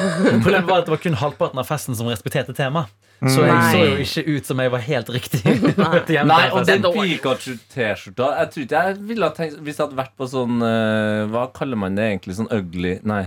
Problemet 0.43 0.67
var 0.67 0.81
at 0.81 0.89
det 0.89 0.93
var 0.93 1.01
kun 1.03 1.15
halvparten 1.21 1.61
av 1.61 1.69
festen 1.69 1.95
som 1.95 2.09
respekterte 2.11 2.55
tema. 2.57 2.87
Så 3.17 3.41
jeg 3.41 3.49
Nei. 3.49 3.69
så 3.71 3.79
jo 3.81 4.03
ikke 4.03 4.35
ut 4.35 4.49
som 4.51 4.59
jeg 4.61 4.71
var 4.73 4.83
helt 4.85 5.07
riktig. 5.15 5.41
Nei, 5.47 6.41
og 6.53 6.67
den 6.67 6.83
Pikachu-T-skjorta 6.85 8.27
Jeg 8.35 8.51
tror 8.53 8.65
ikke 8.67 8.83
jeg 8.85 8.99
ville 9.09 9.25
ha 9.25 9.33
tenkt 9.33 9.55
Hvis 9.65 9.79
jeg 9.79 9.87
hadde 9.87 9.97
vært 9.97 10.13
på 10.21 10.27
sånn 10.29 10.61
eh, 10.61 11.23
Hva 11.33 11.47
kaller 11.55 11.81
man 11.81 11.97
det 11.97 12.11
egentlig? 12.11 12.35
Sånn 12.37 12.51
ugly 12.53 12.99
Nei. 13.09 13.23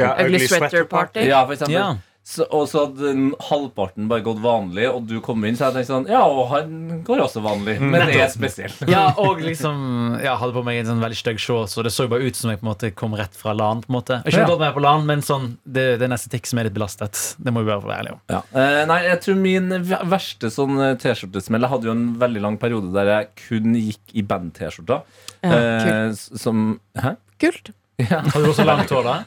Ja, 0.00 0.16
Ugly 0.18 0.40
Sweater 0.48 0.82
Party. 0.88 1.28
Ja, 1.28 1.44
for 1.44 1.54
eksempel. 1.54 1.76
Ja. 1.76 2.09
Så, 2.30 2.44
og 2.54 2.68
så 2.70 2.84
hadde 2.84 3.10
halvparten 3.48 4.04
bare 4.10 4.22
gått 4.22 4.38
vanlig, 4.38 4.84
og 4.86 5.08
du 5.10 5.16
kom 5.24 5.42
inn, 5.48 5.56
så 5.58 5.66
jeg 5.66 5.80
tenkte 5.80 5.90
sånn 5.96 6.04
Ja, 6.06 6.20
og 6.30 6.44
han 6.52 7.00
går 7.02 7.24
også 7.24 7.40
vanlig, 7.42 7.74
men 7.82 7.96
det 8.06 8.20
er 8.22 8.28
spesiell. 8.30 8.70
Ja, 8.92 9.08
og 9.18 9.40
liksom 9.42 9.80
ja, 10.22 10.36
hadde 10.38 10.54
på 10.54 10.62
meg 10.62 10.78
en 10.78 10.86
sånn 10.92 11.02
veldig 11.02 11.18
stygg 11.18 11.40
shorts, 11.42 11.74
og 11.80 11.88
det 11.88 11.92
så 11.96 12.06
bare 12.12 12.28
ut 12.28 12.38
som 12.38 12.52
jeg 12.52 12.60
på 12.60 12.66
en 12.68 12.70
måte 12.70 12.90
kom 12.94 13.16
rett 13.18 13.34
fra 13.34 13.50
LAN. 13.56 13.82
på 13.82 13.90
en 13.90 13.96
måte 13.98 14.20
Ikke 14.22 14.44
Ja. 14.44 14.46
gått 14.52 14.62
mer 14.62 14.76
på 14.76 14.84
LAN, 14.84 15.02
men 15.10 15.24
sånn, 15.26 15.48
det, 15.66 15.88
det 15.98 16.06
er 16.06 16.12
en 16.12 16.14
estetikk 16.20 16.46
som 16.46 16.60
er 16.62 16.68
litt 16.68 16.76
belastet. 16.78 17.18
Det 17.42 17.50
må 17.56 17.64
vi 17.64 17.72
bare 17.72 17.82
være 17.82 17.98
ærlige 18.04 18.14
om. 18.14 18.22
Ja. 18.36 18.40
Eh, 18.62 18.84
nei, 18.92 19.00
jeg 19.08 19.20
tror 19.26 19.40
min 19.42 19.68
verste 20.14 20.52
sånn 20.54 20.78
eh, 20.86 20.94
T-skjortesmell 21.02 21.66
Jeg 21.66 21.72
hadde 21.74 21.90
jo 21.90 21.96
en 21.98 22.06
veldig 22.22 22.44
lang 22.46 22.60
periode 22.62 22.94
der 22.94 23.10
jeg 23.16 23.28
kun 23.48 23.74
gikk 23.80 24.14
i 24.14 24.22
band-T-skjorta. 24.30 25.02
Ja, 25.42 25.58
eh, 25.58 26.14
som 26.14 26.78
Hæ? 26.94 27.16
Kult. 27.42 27.74
Ja. 27.98 28.22
Hadde 28.22 28.46
du 28.46 28.52
også 28.54 28.64
langt 28.70 28.94
hår 28.94 29.02
da? 29.10 29.18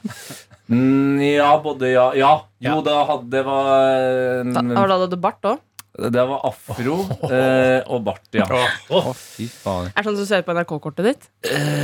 Mm, 0.72 1.20
ja, 1.22 1.50
både 1.64 1.90
ja. 1.92 2.06
Ja. 2.16 2.34
Jo, 2.60 2.80
da 2.86 3.02
hadde 3.10 3.30
det 3.34 3.44
var 3.44 3.68
eh, 3.84 4.44
Da, 4.56 4.64
har 4.78 4.88
du 4.88 4.94
hatt 4.96 5.18
bart 5.22 5.50
òg? 5.50 5.60
Det 5.94 6.24
var 6.26 6.42
afro 6.48 6.96
eh, 7.30 7.84
og 7.94 8.00
bart, 8.08 8.24
ja. 8.34 8.48
Å, 8.50 9.02
fy 9.14 9.46
faen. 9.46 9.92
Er 9.92 10.00
det 10.00 10.06
sånn 10.08 10.16
som 10.18 10.24
du 10.26 10.30
ser 10.32 10.42
på 10.48 10.56
NRK-kortet 10.58 11.06
ditt? 11.06 11.28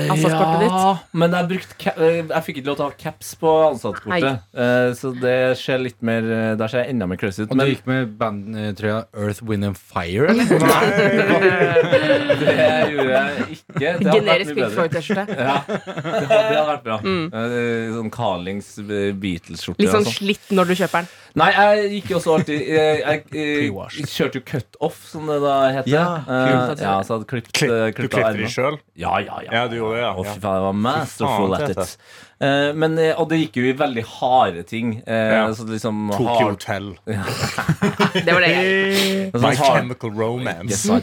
Ansattkortet 0.10 0.64
ditt? 0.64 0.74
Ja, 0.74 0.96
men 1.22 1.36
jeg, 1.38 1.46
brukt 1.52 1.86
eh, 1.94 2.16
jeg 2.24 2.42
fikk 2.48 2.58
ikke 2.64 2.72
lov 2.72 2.80
til 2.80 2.86
å 2.86 2.90
ha 2.90 2.96
caps 3.04 3.30
på 3.38 3.52
ansattkortet. 3.68 4.48
Eh, 4.58 4.90
så 4.98 5.12
det 5.14 5.36
skjer 5.62 5.84
litt 5.84 6.00
mer 6.10 6.26
eh, 6.26 6.56
Der 6.58 6.72
ser 6.74 6.82
jeg 6.82 6.96
enda 6.96 7.06
mer 7.12 7.22
crazy 7.22 7.44
ut. 7.46 7.54
Og 7.54 7.62
du 7.62 7.66
gikk 7.70 7.86
med 7.90 8.16
bandtrøya 8.18 9.04
Earth, 9.14 9.44
Wind 9.46 9.70
and 9.70 9.78
Fire, 9.78 10.26
eller? 10.34 10.50
det 11.70 12.58
gjorde 12.96 13.14
jeg 13.14 13.46
ikke. 13.60 13.94
Det 14.00 14.14
Generisk 14.18 14.58
Pink. 14.58 14.74
Floyd-T-skjorte. 14.74 15.26
Ja, 15.40 15.62
det 15.70 15.78
hadde, 15.86 16.26
det 16.30 16.58
hadde 16.58 16.66
vært 16.68 16.84
bra. 16.86 16.98
Eh, 17.00 17.94
Sånn 17.96 18.12
Carlings 18.14 18.74
eh, 18.82 19.10
Beatles-skjorte. 19.18 19.82
Litt 19.86 19.94
sånn 19.94 20.06
sånn. 20.08 20.18
slitt 20.18 20.52
når 20.56 20.72
du 20.72 20.76
kjøper 20.82 21.04
den. 21.06 21.10
Nei, 21.38 21.50
jeg 21.54 21.90
gikk 21.94 22.08
jo 22.10 22.16
også 22.18 22.32
alltid 22.40 22.62
Jeg, 22.74 23.02
jeg, 23.04 23.24
Pre-wash. 23.30 24.00
jeg 24.00 24.10
kjørte 24.10 24.40
jo 24.40 24.46
cut-off, 24.50 24.98
som 25.12 25.28
det 25.30 25.38
da 25.44 25.58
heter. 25.76 25.92
Ja, 25.92 26.06
uh, 26.26 26.32
ja, 26.34 26.64
så 26.74 26.82
jeg 26.82 27.14
hadde 27.14 27.28
klippet, 27.30 27.52
Klipp, 27.54 27.70
eh, 27.70 27.76
du 27.76 27.84
klippet 27.94 28.00
klippte 28.00 28.24
armene. 28.26 28.48
de 28.48 28.54
sjøl? 28.56 28.80
Ja, 28.98 29.14
ja, 29.22 29.38
ja. 29.46 29.52
Ja, 29.54 29.68
du 29.70 29.76
gjorde 29.78 30.00
det, 30.00 30.04
ja. 30.08 30.12
Å, 30.16 30.26
fy 30.26 30.40
faen, 30.42 30.58
jeg 30.58 30.66
var 30.66 30.80
masterful 30.88 31.56
at 31.60 31.76
it. 31.76 31.98
Eh, 32.40 32.70
men, 32.72 32.94
eh, 33.02 33.12
og 33.20 33.28
det 33.32 33.42
gikk 33.42 33.58
jo 33.60 33.66
i 33.68 33.74
veldig 33.76 34.04
harde 34.16 34.62
ting. 34.70 34.94
Uh, 35.04 35.16
Ja. 35.30 35.42
Så 35.54 35.66
liksom 35.68 36.08
Tokyo 36.14 36.28
hard, 36.30 36.54
Hotel. 36.56 36.86
Det 38.26 38.32
var 38.34 38.46
det 38.46 38.52
jeg 38.54 39.32
sånn 39.34 39.44
My 39.44 39.52
hard, 39.60 39.76
Chemical 39.76 40.14
Romance. 40.16 41.00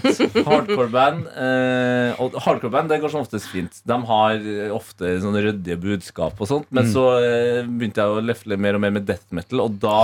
Hardcore-band 0.47 1.29
uh, 1.37 2.17
Og 2.25 2.39
hardcore-band 2.47 2.91
det 2.91 3.01
går 3.05 3.13
som 3.13 3.23
oftest 3.27 3.51
fint. 3.53 3.83
De 3.87 3.99
har 4.09 4.41
ofte 4.75 5.17
sånne 5.23 5.45
ryddige 5.51 5.77
budskap 5.83 6.41
og 6.41 6.49
sånt. 6.51 6.71
Men 6.75 6.89
så 6.91 7.05
eh, 7.21 7.61
begynte 7.69 8.01
jeg 8.03 8.17
å 8.17 8.25
løfle 8.25 8.59
mer 8.61 8.79
og 8.79 8.83
mer 8.87 8.95
med 8.97 9.07
death 9.09 9.29
metal, 9.37 9.67
og 9.67 9.77
da 9.83 9.99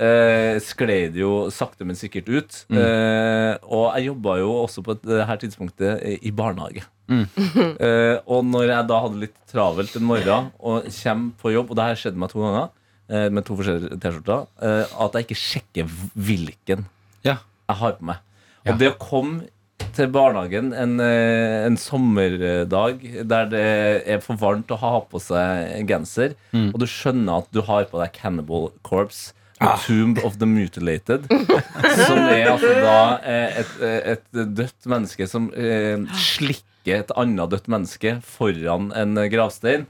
eh, 0.00 0.56
skled 0.64 1.14
jo 1.20 1.50
sakte, 1.52 1.84
men 1.84 1.98
sikkert 1.98 2.28
ut. 2.32 2.58
Eh, 2.72 3.54
og 3.68 3.92
jeg 3.98 4.06
jobba 4.08 4.38
jo 4.40 4.50
også 4.64 4.82
på 4.86 4.94
et- 4.96 5.02
det 5.04 5.26
her 5.28 5.36
tidspunktet 5.36 6.02
i- 6.08 6.18
i 6.28 6.30
barnehage. 6.32 6.82
Eh, 7.10 8.16
og 8.26 8.44
når 8.46 8.68
jeg 8.70 8.86
da 8.88 9.00
hadde 9.04 9.20
litt 9.26 9.36
travelt 9.50 9.96
en 9.98 10.06
morgen 10.08 10.50
og 10.60 10.84
kommer 11.02 11.32
på 11.42 11.52
jobb, 11.54 11.70
og 11.70 11.76
det 11.76 11.84
her 11.90 11.98
skjedde 12.02 12.16
meg 12.22 12.30
to 12.32 12.40
ganger, 12.44 12.68
eh, 13.10 13.28
med 13.28 13.44
to 13.44 13.56
forskjellige 13.58 14.00
T-skjorter, 14.00 14.46
eh, 14.62 14.84
at 15.04 15.12
jeg 15.18 15.26
ikke 15.26 15.40
sjekker 15.44 15.88
hvilken 16.16 16.84
Ja. 17.24 17.38
jeg 17.68 17.76
har 17.76 17.92
på 17.98 18.02
meg. 18.12 18.16
Ja. 18.64 18.72
Og 18.72 18.78
det 18.78 18.92
å 18.92 18.98
komme 18.98 19.48
til 19.94 20.06
barnehagen 20.12 20.72
en, 20.76 21.00
eh, 21.00 21.64
en 21.66 21.76
sommerdag 21.76 23.00
der 23.26 23.46
det 23.46 24.06
er 24.06 24.20
for 24.20 24.36
varmt 24.36 24.66
å 24.70 24.78
ha 24.78 25.00
på 25.00 25.18
seg 25.20 25.86
genser, 25.88 26.34
og 26.54 26.78
du 26.78 26.86
skjønner 26.86 27.38
at 27.42 27.50
du 27.52 27.60
har 27.62 27.84
på 27.86 27.98
deg 28.00 28.12
Cannibal 28.12 28.70
Corpse. 28.84 29.32
The 29.60 29.76
Tomb 29.84 30.16
of 30.24 30.38
the 30.40 30.48
Mutilated. 30.48 31.26
Som 32.06 32.18
er 32.24 32.48
altså 32.48 32.72
da 32.80 32.98
eh, 33.20 33.60
et, 33.60 33.72
eh, 33.84 33.98
et 34.14 34.44
dødt 34.56 34.88
menneske 34.88 35.26
som 35.28 35.50
eh, 35.52 36.00
slikker 36.16 37.02
et 37.02 37.12
annet 37.20 37.52
dødt 37.52 37.68
menneske 37.68 38.14
foran 38.24 38.88
en 38.96 39.20
gravstein. 39.32 39.84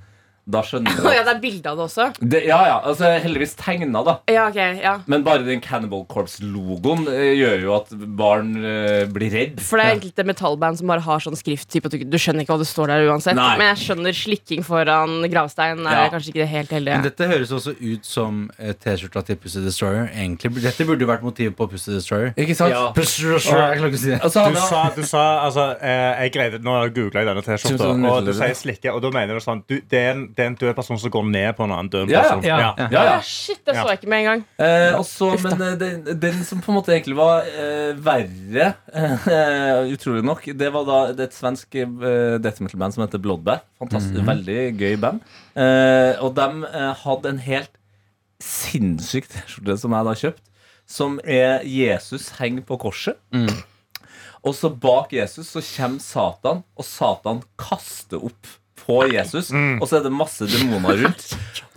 Da 0.51 0.63
skjønner 0.67 0.97
du 0.97 1.05
ja, 1.13 1.23
det 1.27 1.35
er 1.37 1.41
bilde 1.43 1.69
av 1.71 1.77
det 1.79 1.85
også? 1.85 2.07
det, 2.21 2.41
Ja, 2.49 2.59
ja, 2.67 2.77
altså 2.89 3.11
heldigvis 3.23 3.53
tegna, 3.61 4.01
da. 4.07 4.15
Ja, 4.31 4.47
ok, 4.49 4.57
ja 4.83 4.95
Men 5.07 5.23
bare 5.27 5.45
den 5.47 5.61
Cannibal 5.61 6.05
Corpse-logoen 6.11 7.05
eh, 7.13 7.35
gjør 7.39 7.63
jo 7.67 7.75
at 7.77 7.91
barn 8.19 8.55
eh, 8.65 9.05
blir 9.13 9.31
redd. 9.35 9.61
For 9.63 9.79
det 9.79 9.85
er 9.87 9.95
enkelte 9.99 10.25
metallband 10.27 10.81
som 10.81 10.91
bare 10.91 11.05
har 11.05 11.23
sånn 11.23 11.37
skrift 11.39 11.69
typ, 11.71 11.87
at 11.87 11.95
du, 11.95 12.05
du 12.09 12.19
skjønner 12.19 12.43
ikke 12.45 12.55
hva 12.57 12.63
det 12.63 12.69
står 12.71 12.91
der 12.93 13.07
uansett. 13.11 13.37
Nei. 13.39 13.53
Men 13.61 13.71
jeg 13.75 13.83
skjønner 13.85 14.17
slikking 14.17 14.65
foran 14.67 15.21
gravstein 15.31 15.85
er 15.85 16.01
Ja. 16.01 16.09
kanskje 16.13 16.33
ikke 16.33 16.43
det 16.43 16.49
helt 16.55 16.75
heldige. 16.75 16.97
Men 17.01 17.07
dette 17.11 17.29
høres 17.31 17.53
også 17.55 17.75
ut 17.77 18.07
som 18.09 18.41
eh, 18.59 18.73
T-skjorta 18.73 19.23
til 19.29 19.39
Pussy 19.43 19.63
Destroyer. 19.65 20.09
Egentlig, 20.15 20.65
Dette 20.65 20.87
burde 20.89 21.05
jo 21.05 21.11
vært 21.11 21.23
motivet 21.27 21.57
på 21.59 21.69
Pussy 21.71 21.93
Destroyer. 21.95 22.33
Ikke 22.41 22.57
sant? 22.59 22.75
Ja. 22.75 22.89
Pussy 22.97 23.29
Destroyer, 23.29 23.75
jeg 23.77 23.83
klarer 23.83 23.93
ikke 23.93 24.01
å 24.01 24.05
si 24.07 24.13
det. 24.15 24.21
Altså, 24.25 24.47
Du 24.51 24.59
han- 24.59 24.69
sa, 24.71 24.83
du 24.97 25.03
sa 25.07 25.25
altså, 25.47 25.69
eh, 25.81 26.25
jeg 26.25 26.33
greide, 26.39 26.63
Nå 26.65 26.77
googla 26.95 27.23
jeg 27.23 27.31
denne 27.31 27.43
T-skjorta, 27.47 27.79
Tusen 27.85 28.05
og 28.11 28.25
du 28.27 28.33
sier 28.35 28.55
slikke. 28.59 28.95
Og 28.95 29.03
da 29.05 29.11
mener 29.15 29.35
du 29.39 29.45
sånn 29.45 29.63
du, 29.69 29.77
det, 29.81 29.99
er 30.01 30.11
en, 30.15 30.27
det 30.37 30.45
er 30.45 30.49
en 30.51 30.57
død 30.61 30.75
person 30.79 30.99
som 31.03 31.11
går 31.15 31.25
ned 31.31 31.49
på 31.59 31.65
en 31.67 31.73
annen 31.75 31.89
død 31.93 32.11
Ja, 32.13 32.21
ja. 32.21 32.23
person. 32.29 32.45
Ja. 32.47 32.59
ja, 32.59 32.87
ja. 32.93 33.03
Ja, 33.11 33.15
shit, 33.27 33.61
det 33.67 33.75
så 33.77 33.87
jeg 33.91 34.01
ikke 34.01 34.11
med 34.13 34.23
en 34.23 34.29
gang. 34.31 34.45
Eh, 34.63 34.95
også, 34.99 35.31
men 35.45 35.65
eh, 35.67 35.75
den, 35.81 36.21
den 36.23 36.45
som 36.47 36.61
på 36.65 36.73
en 36.73 36.79
måte 36.79 36.93
egentlig 36.95 37.17
var 37.19 37.49
eh, 37.51 37.91
verre, 38.07 38.71
eh, 38.95 39.91
utrolig 39.95 40.25
nok, 40.27 40.47
det 40.61 40.71
var 40.75 40.87
da 40.89 41.01
det 41.13 41.27
er 41.27 41.31
et 41.31 41.39
svensk 41.39 41.81
eh, 41.83 42.39
death 42.43 42.63
metal-band 42.65 42.97
som 42.97 43.05
heter 43.07 43.23
Bloodbath. 43.25 43.67
Fantastisk, 43.83 44.21
Veldig 44.29 44.61
gøy 44.81 44.97
band. 45.03 45.21
Eh, 45.57 46.15
og 46.25 46.35
de 46.39 46.49
eh, 46.71 46.93
hadde 47.05 47.35
en 47.35 47.43
helt 47.47 47.75
sinnssyk 48.41 49.27
T-skjorte 49.29 49.77
som 49.83 49.93
jeg 49.97 50.07
da 50.09 50.15
kjøpt, 50.23 50.47
som 50.91 51.19
er 51.23 51.61
Jesus 51.69 52.31
henger 52.39 52.65
på 52.67 52.79
korset. 52.83 53.19
Og 54.41 54.55
så 54.57 54.71
bak 54.73 55.13
Jesus 55.13 55.51
så 55.53 55.61
kommer 55.61 56.01
Satan, 56.01 56.63
og 56.75 56.87
Satan 56.89 57.43
kaster 57.61 58.23
opp 58.31 58.49
på 58.85 59.01
Jesus. 59.13 59.51
Og 59.53 59.87
så 59.89 59.99
er 60.01 60.07
det 60.07 60.13
masse 60.15 60.47
demoner 60.51 61.05
rundt. 61.05 61.27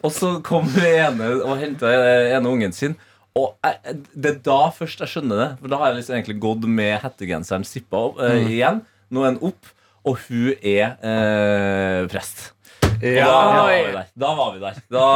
Og 0.04 0.12
så 0.12 0.34
kommer 0.44 0.84
ene 0.90 1.30
og 1.46 1.58
henter 1.62 1.94
ene 2.36 2.50
ungen 2.52 2.74
sin. 2.76 2.96
Og 3.40 3.56
jeg, 3.66 3.96
det 4.14 4.30
er 4.36 4.42
da 4.46 4.58
først 4.76 5.00
jeg 5.02 5.10
skjønner 5.16 5.40
det. 5.40 5.48
For 5.62 5.72
da 5.72 5.80
har 5.82 5.92
jeg 5.94 6.02
liksom 6.02 6.18
egentlig 6.20 6.40
gått 6.44 6.68
med 6.70 7.00
hettegenseren 7.02 7.64
sippa 7.66 8.04
opp 8.10 8.20
eh, 8.22 8.44
igjen. 8.58 8.84
Nå 9.14 9.24
er 9.26 9.34
den 9.36 9.40
opp, 9.50 9.72
og 10.06 10.20
hun 10.28 10.52
er 10.60 10.98
eh, 11.02 12.04
prest. 12.14 12.50
Og 12.50 12.60
Ja. 13.04 13.26
Da, 13.28 13.40
var 13.58 13.72
vi 13.74 13.92
der. 13.92 14.06
da 14.16 14.30
var 14.38 14.52
vi 14.54 14.60
der. 14.62 14.78
Da, 14.94 15.08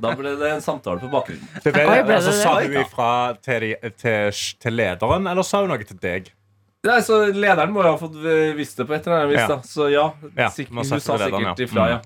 da 0.00 0.12
ble 0.16 0.30
det 0.40 0.52
en 0.54 0.62
samtale 0.64 1.02
på 1.02 1.10
bakgrunnen. 1.12 1.48
Det 1.64 1.72
ble, 1.74 1.82
Oi, 1.84 1.98
ble 2.06 2.14
det 2.14 2.20
altså, 2.20 2.32
det? 2.32 2.38
sa 2.40 2.52
hun 2.60 2.70
du 2.72 2.78
ifra 2.80 3.08
til, 3.44 3.66
til, 4.00 4.38
til 4.62 4.78
lederen, 4.78 5.26
eller 5.28 5.44
sa 5.44 5.60
hun 5.64 5.68
noe 5.74 5.84
til 5.84 5.98
deg? 6.00 6.30
Nei, 6.84 6.98
så 7.02 7.20
Lederen 7.32 7.72
må 7.72 7.82
jo 7.84 7.94
ha 7.94 8.00
fått 8.00 8.18
eh, 8.20 8.50
visst 8.58 8.76
det 8.76 8.84
på 8.88 8.94
et 8.96 9.06
eller 9.06 9.22
annet 9.24 9.32
vis. 9.32 9.40
Ja. 9.40 9.48
da 9.48 9.56
Så 9.68 9.86
ja, 9.92 10.04
Ja, 10.36 10.50
sikkert, 10.52 10.74
hun 10.76 10.84
sa 10.90 10.98
sa 11.00 11.16
lederen, 11.16 11.40
sikkert 11.40 11.58
ja. 11.64 11.66
ifra, 11.68 11.86
ja. 11.94 12.00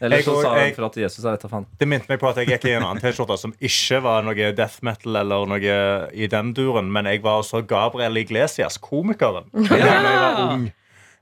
Eller 0.00 0.22
så 0.24 0.34
sa 0.40 0.52
hun 0.54 0.58
jeg- 0.62 0.74
fra 0.78 0.88
til 0.94 1.02
Jesus. 1.02 1.24
Jeg 1.24 1.32
vet 1.34 1.42
da 1.42 1.48
faen. 1.52 1.66
Det 1.78 1.88
minte 1.88 2.08
meg 2.08 2.20
på 2.22 2.28
at 2.30 2.36
jeg 2.40 2.48
gikk 2.48 2.64
i 2.70 2.74
en 2.78 2.84
annen 2.86 3.02
T-skjorte 3.02 3.36
som 3.42 3.52
ikke 3.60 3.98
var 4.06 4.22
noe 4.24 4.52
death 4.56 4.78
metal 4.86 5.16
eller 5.20 5.44
noe 5.50 5.74
i 6.16 6.26
den 6.32 6.54
duren, 6.56 6.88
men 6.94 7.04
jeg 7.10 7.20
var 7.26 7.42
også 7.42 7.60
Gabriel 7.68 8.16
Iglesias, 8.16 8.78
komikeren. 8.80 9.50
Ja. 9.68 9.76
jeg 9.76 10.20
var 10.22 10.40
ung. 10.54 10.70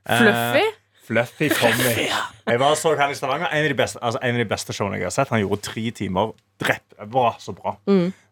Fluffy? 0.07 0.67
Fluffy 1.09 1.49
Tommy. 1.49 2.07
Jeg 2.49 2.59
var 2.59 2.75
så 2.77 2.95
han 2.97 3.11
i 3.11 3.15
Stavanger. 3.17 3.49
En 3.53 3.63
av, 3.63 3.69
de 3.69 3.75
beste, 3.77 3.99
altså, 4.01 4.19
en 4.23 4.35
av 4.35 4.39
de 4.41 4.45
beste 4.49 4.73
showene 4.73 4.97
jeg 4.97 5.05
har 5.05 5.13
sett. 5.13 5.29
Han 5.29 5.41
gjorde 5.41 5.61
tre 5.67 5.83
timer. 5.93 6.31
Drept. 6.59 6.97
Bra, 7.07 7.35
så 7.39 7.53
bra. 7.55 7.77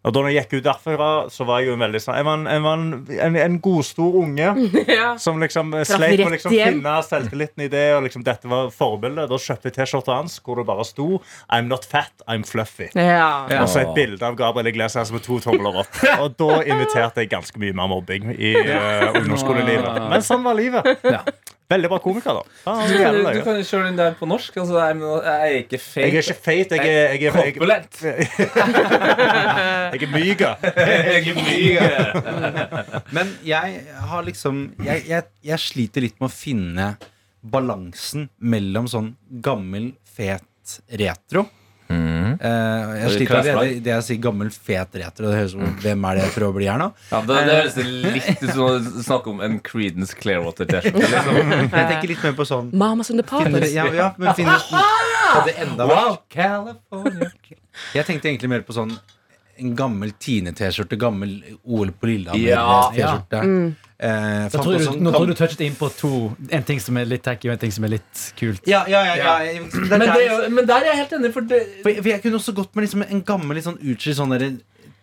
Og 0.07 0.13
da 0.15 0.23
jeg 0.27 0.37
gikk 0.37 0.61
ut 0.61 0.67
derfra, 0.67 1.07
så 1.31 1.45
var 1.47 1.61
jeg 1.61 1.71
jo 1.71 1.75
en 1.75 1.83
veldig 1.83 1.99
sånn 1.99 2.15
Jeg 2.15 2.25
var 2.27 2.37
en, 2.37 2.45
jeg 2.47 2.63
var 2.63 2.77
en, 2.77 2.91
en, 3.27 3.37
en 3.43 3.57
godstor 3.63 4.17
unge 4.21 4.51
ja. 4.97 5.09
som 5.19 5.41
liksom 5.41 5.73
eh, 5.75 5.83
sleit 5.87 6.15
med 6.21 6.29
å 6.29 6.33
liksom 6.35 6.53
finne 6.53 6.93
selvtilliten 7.07 7.65
i 7.65 7.69
det. 7.71 7.85
Og 7.97 8.05
liksom 8.07 8.23
dette 8.27 8.51
var 8.51 8.71
forbildet. 8.75 9.27
Da 9.31 9.39
kjøpte 9.41 9.71
jeg 9.71 9.77
T-skjorta 9.79 10.19
hans 10.19 10.37
hvor 10.43 10.61
det 10.61 10.67
bare 10.69 10.85
sto 10.87 11.21
I'm 11.51 11.67
not 11.71 11.87
fat, 11.87 12.13
I'm 12.27 12.45
fluffy. 12.47 12.89
Ja. 12.95 13.47
Og 13.59 13.67
så 13.71 13.83
et 13.83 13.93
bilde 13.97 14.23
av 14.23 14.37
Gabriel 14.39 14.71
Iglesias 14.71 15.11
med 15.15 15.25
to 15.27 15.41
tomler 15.43 15.83
opp. 15.83 16.01
Og 16.23 16.37
da 16.39 16.61
inviterte 16.63 17.25
jeg 17.25 17.33
ganske 17.33 17.59
mye 17.61 17.75
mer 17.75 17.91
mobbing 17.91 18.31
i 18.35 18.53
uh, 18.55 19.11
ungdomsskolelivet. 19.17 20.01
Men 20.07 20.23
sånn 20.25 20.45
var 20.47 20.57
livet. 20.57 20.87
Veldig 21.67 21.89
bra 21.91 21.97
komiker, 21.99 22.37
da. 22.37 22.43
Ah, 22.71 22.85
Du, 22.87 22.93
er 22.95 23.17
du 23.35 23.41
kan 23.43 23.57
jo 23.59 23.63
kjøre 23.67 23.89
den 23.89 23.97
der 23.99 24.13
på 24.15 24.27
norsk. 24.29 24.55
Altså, 24.61 24.77
jeg, 24.79 25.01
jeg 25.03 25.51
er 25.51 25.55
ikke 25.65 25.79
feit. 25.83 26.05
jeg 26.05 26.13
er 26.15 26.21
ikke 26.21 26.35
feit. 26.45 26.71
Jeg 26.71 26.79
er, 26.79 26.85
jeg 26.87 27.27
er, 27.27 27.35
jeg 27.43 27.53
Korpulent. 27.57 27.93
jeg 29.91 30.01
er 30.07 30.13
myga. 30.13 30.51
Jeg 30.87 31.27
er 31.27 31.35
myga. 31.35 31.89
Men 33.15 33.33
jeg 33.45 33.81
har 34.11 34.23
liksom 34.27 34.63
jeg, 34.85 35.03
jeg, 35.11 35.23
jeg 35.51 35.59
sliter 35.59 36.01
litt 36.07 36.15
med 36.21 36.29
å 36.29 36.33
finne 36.33 36.87
balansen 37.47 38.29
mellom 38.39 38.87
sånn 38.91 39.11
gammel, 39.43 39.91
fet 40.07 40.79
retro. 40.99 41.45
Eh, 41.87 42.93
jeg 43.01 43.11
sliter 43.13 43.39
allerede 43.39 43.75
i 43.77 43.79
det 43.83 43.91
jeg 43.93 44.05
sier 44.07 44.21
gammel, 44.27 44.49
fet 44.51 44.97
retro. 44.99 45.29
Det 45.31 45.39
høres 45.39 45.55
ut 45.55 45.61
som 45.61 45.77
hvem 45.83 46.07
er 46.09 46.19
det 46.19 46.27
for 46.35 46.47
å 46.47 46.51
bli 46.55 46.67
her 46.69 46.81
nå? 46.81 46.89
Ja, 47.11 47.21
det, 47.25 47.39
det 47.47 47.57
høres 47.57 47.77
litt 48.17 48.43
ut 48.43 48.49
som 48.51 48.63
å 48.65 49.03
snakke 49.07 49.31
om 49.33 49.43
en 49.47 49.59
Creedence 49.65 50.17
Clearwater-T-skjorte. 50.19 51.11
Liksom. 51.17 51.41
Jeg 51.71 51.91
tenker 51.93 52.13
litt 52.13 52.25
mer 52.27 52.37
på 52.37 52.47
sånn 52.47 52.71
Mamas 52.77 53.11
and 53.13 53.21
the 53.21 53.27
Papas. 53.27 53.69
ja, 53.73 53.87
ja, 53.95 54.09
men 54.19 54.35
finner 54.37 54.63
på 54.67 55.45
det 55.47 55.57
enda 55.63 55.87
verre. 55.87 56.09
Wow, 56.09 56.19
California. 56.33 57.31
Jeg 57.95 58.09
tenkte 58.09 58.31
egentlig 58.31 58.51
mer 58.51 58.67
på 58.67 58.75
sånn 58.75 58.95
en 59.59 59.75
gammel 59.75 60.11
Tine-T-skjorte, 60.19 60.97
gammel 61.01 61.35
OL 61.65 61.91
på 61.91 62.09
Ja, 62.13 62.33
Lillehammer-T-skjorte. 62.37 63.75
Eh, 63.97 64.45
nå 65.01 65.09
tror 65.11 65.25
du 65.25 65.33
touchet 65.33 65.61
inn 65.65 65.73
på 65.77 65.89
to. 65.97 66.11
En 66.53 66.63
ting 66.63 66.79
som 66.83 66.97
er 67.01 67.05
litt 67.09 67.23
tacky, 67.25 67.49
og 67.49 67.55
en 67.55 67.63
ting 67.65 67.71
som 67.73 67.87
er 67.87 67.95
litt 67.95 68.23
kult. 68.37 68.61
ja, 68.69 68.83
ja, 68.87 69.01
ja, 69.09 69.15
ja. 69.17 69.37
det 69.41 69.89
Men, 69.89 69.99
det, 70.05 70.09
er 70.27 70.49
men 70.53 70.65
der 70.69 70.83
er 70.85 70.91
jeg 70.91 70.99
helt 71.01 71.13
enig, 71.17 71.33
for 71.33 71.41
det 71.49 71.61
For 71.81 71.89
jeg, 71.89 72.03
for 72.03 72.11
jeg 72.13 72.21
kunne 72.21 72.37
også 72.41 72.53
gått 72.59 72.75
med 72.77 72.85
liksom 72.85 73.05
en 73.07 73.23
gammel 73.25 73.57
litt 73.57 73.65
sånn 73.65 73.79
utskilt 73.81 74.19
sånn 74.19 74.35
der 74.37 74.51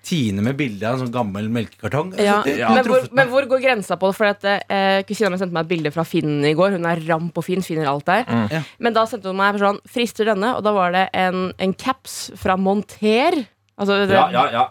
Tine 0.04 0.42
med 0.44 0.52
bilde 0.58 0.84
av 0.84 0.98
en 0.98 1.06
sånn 1.06 1.12
gammel 1.14 1.46
melkekartong. 1.48 2.10
Ja. 2.20 2.42
Altså, 2.42 2.44
det- 2.50 2.58
Ja. 2.58 2.68
Men, 2.74 2.84
hvor, 2.84 3.06
men 3.10 3.28
hvor 3.32 3.46
går 3.48 3.62
grensa 3.62 3.96
på 3.96 4.10
det? 4.10 4.16
For 4.18 4.26
at, 4.26 4.44
eh, 4.44 5.02
Kusina 5.08 5.30
mi 5.30 5.38
sendte 5.40 5.54
meg 5.56 5.64
et 5.64 5.68
bilde 5.70 5.90
fra 5.94 6.04
Finn 6.04 6.44
i 6.44 6.52
går. 6.52 6.72
Hun 6.76 6.84
er 6.84 7.00
ram 7.08 7.30
på 7.32 7.42
Finn, 7.42 7.62
finner 7.62 7.86
alt 7.88 8.04
der. 8.04 8.24
Ja. 8.28 8.60
Men 8.78 8.92
da 8.92 9.06
sendte 9.06 9.32
hun 9.32 9.36
meg 9.40 9.56
sånn 9.56 9.80
Frister 9.88 10.26
denne? 10.26 10.54
Og 10.58 10.62
da 10.62 10.72
var 10.76 10.92
det 10.92 11.08
en, 11.14 11.54
en 11.58 11.72
caps 11.72 12.30
fra 12.36 12.54
Monter. 12.60 13.46
Altså, 13.78 13.96
det, 14.06 14.14
Ja, 14.14 14.28
ja, 14.30 14.44
ja. 14.52 14.64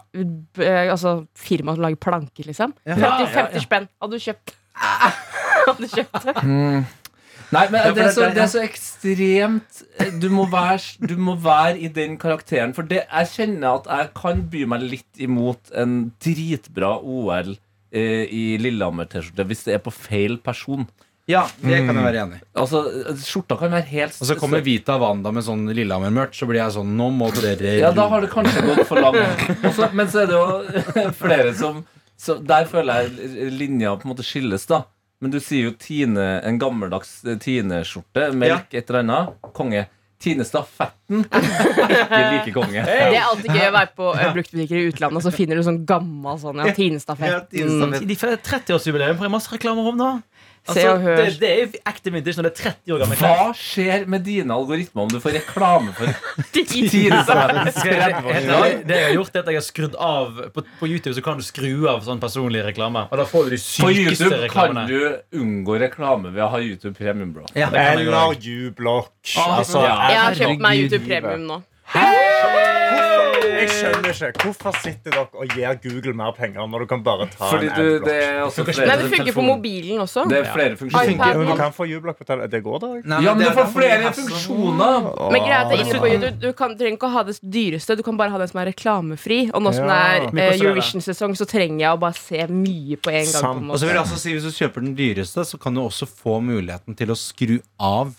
eh, 0.64 0.90
altså 0.90 1.26
firma 1.36 1.74
som 1.74 1.82
lager 1.84 1.96
planker, 2.00 2.46
liksom. 2.48 2.72
Ja. 2.86 2.94
50, 2.96 3.00
Ja, 3.04 3.18
ja, 3.18 3.24
ja. 3.28 3.46
50 3.50 3.64
spenn. 3.66 3.88
Hadde 4.00 4.18
du 4.18 4.24
kjøpt 4.24 4.54
Hadde 5.66 5.80
du 5.82 5.88
kjøpt 5.92 6.24
det? 6.28 6.36
Nei, 7.54 7.62
men 7.70 7.94
det 7.94 8.02
er, 8.06 8.10
så, 8.10 8.24
det- 8.24 8.34
det 8.34 8.42
er 8.42 8.50
så 8.50 8.62
ekstremt 8.64 9.82
Du 10.20 10.28
må 10.32 10.46
være, 10.50 11.06
du 11.06 11.14
må 11.20 11.36
være 11.38 11.76
i 11.78 11.88
den 11.92 12.16
karakteren. 12.18 12.72
For 12.74 12.82
det, 12.88 13.02
jeg 13.10 13.28
kjenner 13.34 13.76
at 13.82 13.86
jeg 13.92 14.08
kan 14.16 14.42
by 14.50 14.64
meg 14.72 14.82
litt 14.82 15.20
imot 15.22 15.70
en 15.78 16.12
dritbra 16.24 16.96
OL 17.04 17.52
eh, 17.92 18.24
i 18.26 18.44
Lillehammer-T-skjorte 18.58 19.46
hvis 19.46 19.64
det 19.68 19.74
er 19.76 19.84
på 19.84 19.92
feil 19.94 20.38
person. 20.42 20.88
Ja, 21.30 21.46
det 21.62 21.78
kan 21.86 21.96
jeg 21.96 22.04
være 22.04 22.20
enig 22.20 22.36
i. 22.36 22.42
Altså, 22.60 22.82
Skjorta 23.24 23.56
kan 23.56 23.72
være 23.72 23.88
helt 23.88 24.18
Og 24.20 24.28
så 24.28 24.34
kommer 24.36 24.60
Vita 24.64 24.98
Wanda 25.00 25.30
med 25.32 25.46
sånn 25.46 25.62
Lillehammer-merch, 25.70 26.36
så 26.36 26.48
blir 26.50 26.60
jeg 26.60 26.74
sånn 26.76 26.90
Nå 26.98 27.06
må 27.16 27.30
dere 27.38 27.78
Ja, 27.80 27.94
da 27.96 28.04
har 28.12 28.20
det 28.20 28.28
kanskje 28.34 28.60
gått 28.66 28.84
for 28.90 29.00
langt. 29.00 29.46
Også, 29.64 29.88
men 29.96 30.10
så 30.12 30.24
er 30.24 30.28
det 30.28 30.36
jo 30.36 31.06
flere 31.22 31.54
som 31.56 31.80
så 32.20 32.36
Der 32.44 32.68
føler 32.70 33.06
jeg 33.08 33.48
linja 33.56 33.96
på 33.98 34.06
en 34.06 34.12
måte 34.12 34.24
skilles, 34.26 34.68
da. 34.70 34.84
Men 35.24 35.32
du 35.32 35.40
sier 35.42 35.70
jo 35.70 35.74
Tine, 35.80 36.24
en 36.44 36.60
gammeldags 36.60 37.16
eh, 37.24 37.38
Tine-skjorte. 37.40 38.28
Melk, 38.36 38.68
et 38.76 38.90
eller 38.90 39.00
annet. 39.00 39.50
Konge. 39.56 39.86
Tine-stafetten. 40.24 41.24
Ikke 41.24 42.20
like 42.20 42.52
konge. 42.54 42.84
Det 42.86 43.16
er 43.18 43.26
alltid 43.26 43.50
gøy 43.50 43.66
å 43.66 43.74
være 43.74 43.90
på 43.96 44.10
eh, 44.14 44.30
bruktbutikker 44.36 44.78
i 44.78 44.84
utlandet, 44.92 45.18
og 45.20 45.26
så 45.26 45.32
finner 45.34 45.58
du 45.58 45.64
sånn 45.66 45.82
gammel 45.88 46.38
sånn 46.40 46.62
ja, 46.62 46.70
Ja, 46.70 46.76
Tinestafett. 46.76 47.48
Tinestafett. 47.52 48.06
De 48.08 48.18
feirer 48.20 48.40
30-årsjubileum 48.46 49.18
får 49.18 49.28
jeg 49.28 49.34
masse 49.34 49.52
reklamer 49.52 49.90
om, 49.90 50.00
da. 50.00 50.12
Se 50.64 50.80
Altså, 50.80 50.92
og 50.94 51.00
hør. 51.04 51.18
det, 51.20 51.32
det 51.42 51.48
er 51.50 51.58
jo 51.60 51.66
ekte 51.90 52.08
vintage 52.14 52.38
når 52.40 52.46
det 52.46 52.52
er 52.54 52.60
30 52.72 52.94
år 52.94 53.00
gamle 53.02 53.16
klær. 53.20 53.32
Hva 53.36 53.50
skjer 53.58 54.06
med 54.08 54.22
dine 54.24 54.48
algoritmer 54.54 55.02
om 55.04 55.10
du 55.12 55.18
får 55.20 55.34
reklame 55.36 55.92
for 55.92 56.08
Det 56.54 56.62
jeg 58.96 59.04
har 59.04 59.12
gjort, 59.14 59.34
er 59.34 59.42
at 59.42 59.48
jeg 59.52 59.58
har 59.58 59.66
skrudd 59.66 59.96
av 60.00 60.38
På, 60.54 60.62
på 60.80 60.88
YouTube 60.88 61.14
så 61.16 61.22
kan 61.24 61.40
du 61.40 61.44
skru 61.44 61.84
av 61.90 62.00
sånn 62.06 62.20
personlig 62.22 62.62
reklame. 62.64 63.04
Og 63.10 63.20
da 63.20 63.26
får 63.28 63.50
du 63.50 63.56
de 63.56 63.60
På 63.60 63.90
sykeste 63.92 64.30
YouTube 64.30 64.48
kan 64.54 64.80
du 64.88 64.98
unngå 65.40 65.78
reklame 65.84 66.32
ved 66.34 66.44
å 66.46 66.50
ha 66.54 66.62
YouTube 66.64 66.94
Premium, 66.98 67.34
bro. 67.36 67.44
Ja, 67.58 67.68
Eller 67.68 68.08
uBlock. 68.08 68.40
U-Block. 68.44 69.12
Ah, 69.36 69.58
Altså, 69.60 69.82
ja. 69.84 69.94
Jeg 70.14 70.20
har 70.22 70.40
kjøpt 70.40 70.64
meg 70.64 70.84
YouTube 70.84 71.04
Premium 71.08 71.46
nå. 71.50 71.60
Jeg 71.94 73.70
skjønner 73.70 74.10
ikke. 74.12 74.44
Hvorfor 74.44 74.76
sitter 74.82 75.14
dere 75.14 75.26
og 75.40 75.54
gir 75.54 75.76
Google 75.84 76.14
mer 76.18 76.32
penger 76.36 76.66
når 76.70 76.84
du 76.84 76.86
kan 76.90 77.02
bare 77.06 77.26
ta 77.32 77.48
Fordi 77.52 77.68
en 77.68 77.74
du, 77.76 77.82
adblock? 77.84 78.08
det 78.08 78.16
er 78.24 78.40
også 78.44 78.64
Funker. 78.64 78.86
Nei, 78.88 78.96
det 79.00 79.10
funker 79.12 79.36
på 79.36 79.44
mobilen 79.46 80.02
også. 80.04 80.24
Det 80.30 80.38
er 80.40 80.48
flere 80.54 80.76
funksjoner. 80.80 81.12
iPad. 81.14 81.40
Du 81.48 81.54
kan 81.60 81.74
få 81.76 81.86
U-block 81.96 82.18
på 82.20 82.26
tele... 82.28 82.48
Det 82.54 82.60
går, 82.64 82.78
da? 82.82 82.90
Nei, 83.14 83.20
Ja, 83.24 83.34
men 83.34 83.46
du 83.46 83.52
får 83.58 83.70
flere 83.74 83.98
det 84.02 84.08
er 84.10 84.16
funksjoner. 84.18 85.08
Men 85.34 85.46
det 85.48 85.54
er 85.58 85.84
inne 85.84 86.02
på 86.02 86.10
YouTube 86.12 86.32
Du 86.44 86.48
kan, 86.58 86.76
trenger 86.78 86.98
ikke 86.98 87.10
å 87.10 87.14
ha 87.14 87.24
det 87.28 87.36
dyreste, 87.42 87.96
du 87.98 88.04
kan 88.06 88.18
bare 88.20 88.34
ha 88.34 88.42
den 88.42 88.50
som 88.50 88.60
er 88.64 88.70
reklamefri. 88.72 89.40
Og 89.54 89.64
nå 89.64 89.74
som 89.76 89.88
det 89.90 90.00
er 90.00 90.28
eh, 90.28 90.50
Eurovision-sesong, 90.58 91.36
så 91.38 91.48
trenger 91.50 91.84
jeg 91.86 91.94
å 91.96 92.00
bare 92.02 92.18
se 92.18 92.44
mye 92.50 92.98
på 93.00 93.14
en 93.14 93.30
gang. 93.30 93.40
På 93.44 93.54
en 93.64 93.70
Og 93.74 93.80
så 93.80 93.88
vil 93.88 93.96
jeg 93.98 94.04
også 94.04 94.20
si 94.20 94.34
Hvis 94.36 94.48
du 94.48 94.52
kjøper 94.58 94.84
den 94.84 94.94
dyreste, 94.98 95.46
så 95.46 95.60
kan 95.60 95.74
du 95.76 95.84
også 95.84 96.08
få 96.10 96.40
muligheten 96.44 96.96
til 96.98 97.12
å 97.14 97.18
skru 97.18 97.58
av 97.78 98.14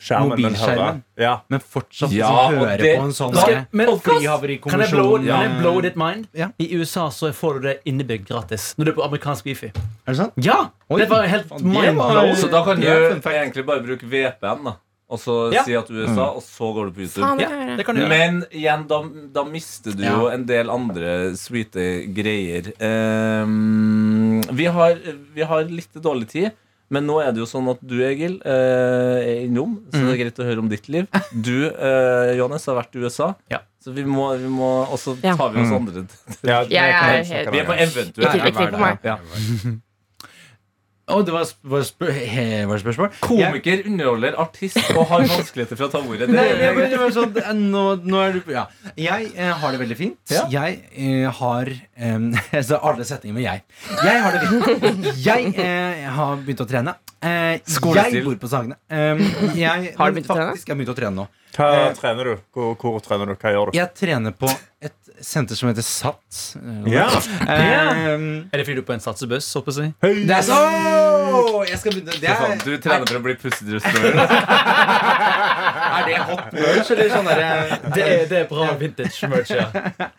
Skjermen, 0.00 0.40
men 0.42 0.54
hører. 0.58 1.02
Ja. 1.16 1.40
Men 1.48 1.60
fortsatt 1.60 2.12
Ja, 2.12 2.28
liksom, 2.28 2.58
høre 2.60 2.76
det- 2.78 2.96
på 2.98 3.04
en 3.04 3.12
sånn 3.12 3.34
Skal- 3.36 3.66
men- 3.72 3.86
Kan 4.00 4.80
jeg 4.80 4.90
blow, 4.90 5.22
ja. 5.24 5.36
kan 5.40 5.50
jeg 5.50 5.60
blow 5.62 5.80
ditt 5.80 5.96
mind? 5.96 6.26
Ja. 6.34 6.48
I 6.58 6.74
USA 6.76 7.08
så 7.10 7.32
får 7.32 7.54
du 7.54 7.68
det 7.68 7.80
innebygd 7.86 8.26
gratis 8.28 8.74
når 8.76 8.84
du 8.84 8.90
er 8.90 8.94
på 8.96 9.04
amerikansk 9.04 9.44
wifi. 9.46 9.66
Er 10.06 10.12
det 10.12 10.16
sant? 10.16 10.32
Ja! 10.36 10.70
Oi, 10.90 10.98
det 11.00 11.08
var 11.08 11.22
helt 11.26 11.48
faen, 11.48 11.58
det 11.58 11.64
mind 11.64 11.96
var- 11.96 12.10
blown. 12.12 12.34
Så 12.36 12.50
da 12.50 12.64
kan 12.64 12.80
du 12.80 12.86
egentlig 12.86 13.64
bare 13.66 13.80
bruke 13.80 14.02
VPN, 14.04 14.64
da. 14.64 14.76
Og 15.10 15.18
så 15.20 15.52
Ja. 15.52 15.62
si 15.62 15.74
at 15.74 15.88
USA, 15.90 16.30
og 16.34 16.42
så 16.42 16.74
går 16.74 16.86
du 16.86 16.92
på 16.92 17.00
YouTube. 17.04 17.20
Ja, 17.22 17.28
kan 17.28 17.38
jeg 17.38 17.50
gjøre. 17.50 17.76
det 17.76 17.86
kan 17.86 17.94
du 17.94 18.00
gjøre. 18.00 18.08
Men 18.08 18.44
igjen, 18.50 18.88
da, 18.88 19.02
da 19.32 19.44
mister 19.44 19.92
du 19.92 20.02
jo 20.02 20.26
en 20.28 20.44
del 20.46 20.70
andre 20.70 21.36
sweete 21.36 22.12
greier. 22.12 22.72
Um, 22.80 24.40
vi, 24.50 24.64
har, 24.64 24.98
vi 25.34 25.42
har 25.42 25.64
litt 25.64 25.92
dårlig 25.94 26.28
tid, 26.32 26.50
men 26.92 27.06
nå 27.08 27.16
er 27.22 27.32
det 27.32 27.40
jo 27.40 27.46
sånn 27.48 27.70
at 27.72 27.80
du, 27.80 27.96
Egil, 28.04 28.36
eh, 28.44 29.20
er 29.22 29.44
innom. 29.46 29.78
Så 29.88 30.02
det 30.04 30.12
er 30.14 30.20
greit 30.24 30.42
å 30.42 30.48
høre 30.48 30.64
om 30.64 30.68
ditt 30.72 30.90
liv. 30.92 31.08
Du, 31.46 31.56
uh, 31.70 32.30
Johannes, 32.36 32.66
har 32.68 32.76
vært 32.78 32.98
i 32.98 33.04
USA. 33.04 33.32
Ja. 33.52 33.62
Så 33.82 33.92
vi 33.92 34.04
må, 34.08 34.30
vi 34.40 34.48
må 34.48 34.68
Og 34.86 34.96
så 35.00 35.12
tar 35.20 35.50
vi 35.52 35.60
oss 35.60 35.72
andre. 35.76 36.04
Ja, 36.46 36.62
det 36.64 36.76
jeg 36.76 37.26
snakke. 37.28 37.52
Vi 37.52 37.60
er 37.60 37.66
på 37.68 37.76
eventuelt. 37.76 38.20
Ikke, 38.20 38.52
ikke 38.52 38.84
meg. 38.84 39.04
Ja. 39.04 39.18
Å, 41.04 41.18
det 41.20 41.34
var, 41.34 41.44
sp- 41.44 41.66
var, 41.68 41.82
spør 41.84 42.12
he, 42.16 42.44
var 42.64 42.80
spørsmål? 42.80 43.10
Komiker, 43.20 43.82
underholder, 43.90 44.36
artist 44.40 44.78
og 44.94 45.02
har 45.10 45.26
vanskeligheter 45.34 45.76
for 45.76 45.90
å 45.90 45.92
ta 45.92 46.00
ordet. 46.00 46.30
Nei, 46.32 46.46
Det, 46.56 46.70
det, 46.78 46.86
det 46.94 47.00
var 47.02 47.12
sånn 47.12 47.34
eh, 47.42 47.50
nå, 47.58 47.82
nå 48.08 48.22
er 48.24 48.38
du 48.38 48.52
Ja. 48.54 48.62
Jeg 48.96 49.28
eh, 49.36 49.50
har 49.60 49.74
det 49.74 49.82
veldig 49.82 49.98
fint. 49.98 50.16
Ja. 50.32 50.46
Jeg 50.48 50.78
eh, 50.96 51.28
har 51.42 51.68
eh, 51.68 52.62
Så 52.70 52.80
alle 52.80 53.04
setninger 53.04 53.36
med 53.36 53.44
jeg. 53.44 53.64
Jeg 54.00 54.24
har 54.24 54.38
det 54.38 54.48
fint. 54.48 55.10
Jeg 55.26 55.52
eh, 55.60 56.08
har 56.16 56.40
begynt 56.40 56.64
å 56.64 56.68
trene. 56.72 56.96
Eh, 57.24 57.60
jeg 57.60 58.24
bor 58.24 58.40
på 58.40 58.48
Sagene. 58.52 58.76
Jeg, 58.88 59.94
Har 59.96 60.08
du 60.08 60.16
men 60.16 60.18
begynt 60.22 60.32
å 60.32 60.36
trene? 60.36 60.50
Faktisk, 60.54 60.68
jeg 60.68 60.72
har 60.74 60.80
begynt 60.80 60.94
å 60.94 60.98
trene 61.02 61.16
nå. 61.20 61.28
Hva 61.54 61.68
trener 62.00 62.32
du? 62.32 62.34
Hvor, 62.56 62.72
hvor 62.80 63.00
trener 63.04 63.28
du? 63.30 63.36
Hva 63.38 63.52
gjør 63.54 63.70
du? 63.70 63.76
Jeg 63.78 63.92
trener 64.00 64.34
på 64.36 64.48
et 64.84 65.03
senter 65.20 65.54
som 65.54 65.68
heter 65.68 65.82
SATS. 65.82 66.56
Eh, 66.56 66.92
Ja. 66.92 67.06
Um, 68.14 68.48
Er 68.52 68.58
det 68.58 68.66
fordi 68.66 68.74
du 68.74 68.80
er 68.82 68.86
på 68.88 68.92
en 68.94 69.00
satsebuss? 69.00 69.54
håper 69.54 69.72
jeg 69.72 69.74
å 69.74 69.80
si? 69.80 70.26
det 70.26 70.34
er 70.34 70.42
så 70.42 70.58
Jeg 71.68 71.78
skal 71.78 71.92
begynne 71.92 72.20
Det 72.20 72.28
er, 72.28 72.58
du 72.64 72.78
trener 72.78 73.06
for 73.06 73.18
å 73.18 73.22
bli 73.22 73.34
Pussy 73.34 73.64
er 75.94 76.06
det 76.08 76.18
hot 76.28 76.52
merch, 76.52 76.90
eller 76.90 77.10
sånn 77.12 77.28
derre 77.28 77.78
Det 77.94 78.02
er, 78.04 78.26
det 78.30 78.38
er 78.42 78.48
bra 78.50 78.74
vintage 78.80 79.28
merch. 79.30 79.50
Ja. 79.54 79.68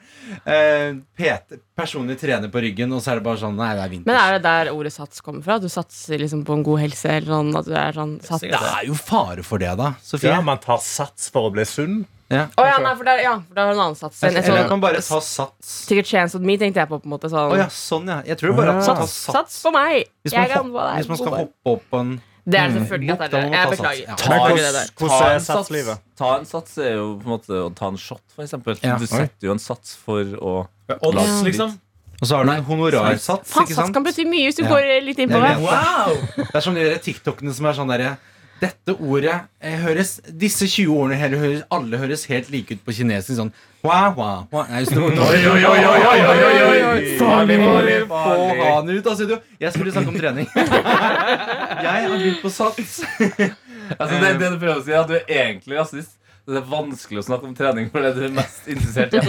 eh, 0.56 0.96
PT, 1.18 1.60
Personlig 1.78 2.18
trener 2.22 2.50
på 2.54 2.64
ryggen, 2.64 2.94
og 2.96 3.04
så 3.04 3.14
er 3.14 3.22
det 3.22 3.28
bare 3.28 3.42
sånn 3.42 3.56
Nei, 3.60 3.74
det 3.78 3.84
er 3.86 3.94
vintage. 3.94 4.10
Men 4.10 4.22
er 4.22 4.38
det 4.38 4.44
der 4.48 4.72
ordet 4.74 4.94
sats 4.96 5.22
kommer 5.26 5.46
fra? 5.46 5.60
At 5.60 5.66
du 5.66 5.70
satser 5.72 6.22
liksom 6.22 6.46
på 6.48 6.58
en 6.58 6.66
god 6.66 6.84
helse? 6.86 7.12
Eller 7.12 7.36
sånn, 7.36 7.54
at 7.60 7.70
du 7.70 7.76
er 7.78 8.00
sånn 8.00 8.18
sats? 8.26 8.46
Det 8.46 8.60
er 8.72 8.84
jo 8.90 8.98
fare 8.98 9.46
for 9.46 9.62
det, 9.62 9.74
da. 9.80 9.94
Sofie. 10.04 10.32
Ja, 10.32 10.42
man 10.46 10.62
tar 10.64 10.80
sats 10.84 11.30
for 11.34 11.50
å 11.50 11.54
bli 11.56 11.66
sunn. 11.70 12.04
Ja. 12.28 12.48
oh, 12.58 12.66
ja, 12.66 12.78
nei, 12.82 12.92
for 12.98 13.06
der, 13.06 13.20
ja, 13.22 13.34
for 13.46 13.54
der 13.54 13.62
har 13.62 13.68
hun 13.70 13.78
en 13.78 13.84
annen 13.84 13.98
sats. 14.00 14.22
Eller 14.26 14.42
sånn, 14.42 14.64
kan 14.70 14.82
bare 14.82 15.02
ta 15.06 15.20
sats. 15.22 15.74
sikkert 15.86 16.08
chance 16.10 16.34
with 16.38 16.46
me, 16.48 16.56
tenkte 16.58 16.82
jeg 16.82 16.90
på. 16.90 16.98
på 17.04 17.06
en 17.06 17.14
måte 17.14 17.30
sånn 17.30 17.52
oh, 17.54 17.58
ja, 17.60 17.68
sånn, 17.70 18.08
ja. 18.10 18.24
Jeg 18.26 18.40
tror 18.42 18.56
bare 18.58 18.74
at 18.74 18.80
man 18.82 18.88
tar 18.88 19.04
Sats, 19.06 19.18
sats. 19.30 19.60
på 19.62 19.74
meg! 19.76 20.08
Hvis 20.26 20.34
man, 20.34 20.42
Jeg 20.42 20.54
kan 20.56 20.72
hopp, 20.74 20.96
hvis 20.98 21.12
man 21.12 21.22
skal 21.22 21.38
hoppe 21.38 21.76
opp 21.76 21.86
på 21.92 22.02
en 22.02 22.16
Det 22.46 22.60
er 22.62 22.74
selvfølgelig 22.74 23.14
at 23.14 23.22
det 23.22 23.28
er 23.28 23.32
det. 23.36 23.44
Jeg 23.46 23.62
ta 23.62 23.70
beklager. 23.76 24.92
Ta 24.98 25.22
en 25.30 25.46
sats. 25.46 25.72
Ta 26.18 26.34
en 26.40 26.50
sats 26.50 26.78
er 26.82 26.94
jo 26.98 27.08
på 27.22 27.30
en 27.30 27.36
måte 27.36 27.62
å 27.62 27.72
ta 27.78 27.94
en 27.94 28.02
shot, 28.02 28.26
for 28.34 28.46
eksempel. 28.46 28.78
Ja. 28.82 28.98
Du 29.02 29.06
setter 29.10 29.50
jo 29.50 29.54
en 29.54 29.62
sats 29.62 29.96
for 29.98 30.38
å 30.42 30.60
Odds, 31.02 31.42
liksom. 31.46 31.78
Og 32.22 32.30
så 32.30 32.38
har 32.38 32.46
du 32.48 32.52
en 32.54 32.64
honorarsats, 32.64 33.52
sats 33.52 33.92
kan 33.94 34.06
bety 34.06 34.24
mye 34.26 34.48
hvis 34.48 34.58
du 34.58 34.64
Ja. 34.64 34.70
går 34.72 35.02
litt 35.04 35.20
inn 35.20 35.30
på 35.30 35.42
det. 35.42 35.58
Wow! 35.62 36.16
Det 36.38 36.56
er 36.56 36.64
som 36.64 36.74
de 36.74 36.86
TikTokene 37.06 37.54
som 37.54 37.66
er 37.66 37.74
sånn 37.78 37.92
derre 37.92 38.18
dette 38.66 38.96
ordet 38.98 39.38
eh, 39.62 39.78
høres 39.84 40.18
Disse 40.28 40.68
20 40.68 40.92
ordene 40.92 41.20
her 41.22 41.38
høres, 41.40 41.64
alle 41.74 42.02
høres 42.02 42.26
helt 42.32 42.52
like 42.54 42.76
ut 42.76 42.84
på 42.86 42.96
kinesisk. 42.98 43.38
Sånn 43.40 43.54
hua, 43.86 44.00
hua, 44.18 44.30
hua. 44.50 44.66
Nei, 44.72 44.82
så 44.90 44.98
Oi, 44.98 45.14
oi, 45.14 45.40
oi, 45.46 45.62
oi, 45.62 45.82
oi, 45.86 46.22
oi, 46.26 46.54
oi, 46.66 46.80
oi. 46.90 47.16
Farlig, 47.20 47.60
farlig, 47.62 47.98
Farlig, 48.10 48.58
Få 48.58 48.72
han 48.72 48.90
ut 48.90 49.10
av 49.12 49.18
studio. 49.20 49.40
Jeg 49.62 49.76
skulle 49.76 49.94
snakke 49.94 50.14
om 50.14 50.18
trening. 50.18 50.48
Jeg 51.86 51.92
har 51.92 52.10
begynt 52.16 52.42
på 52.44 52.54
sats. 52.54 53.00
Altså, 53.86 54.16
det, 54.18 54.30
det 54.42 54.48
du 54.50 54.56
prøver 54.58 54.80
å 54.80 54.82
si, 54.82 54.94
er 54.96 55.04
at 55.04 55.12
du 55.12 55.14
er 55.14 55.28
egentlig 55.44 55.76
rasist. 55.78 56.16
Det 56.46 56.58
er 56.58 56.66
vanskelig 56.70 57.22
å 57.22 57.26
snakke 57.26 57.46
om 57.46 57.54
trening 57.58 57.92
for 57.94 58.06
det 58.06 58.16
du 58.16 58.24
er 58.28 58.34
mest 58.34 58.66
interessert 58.70 59.14
i. 59.14 59.22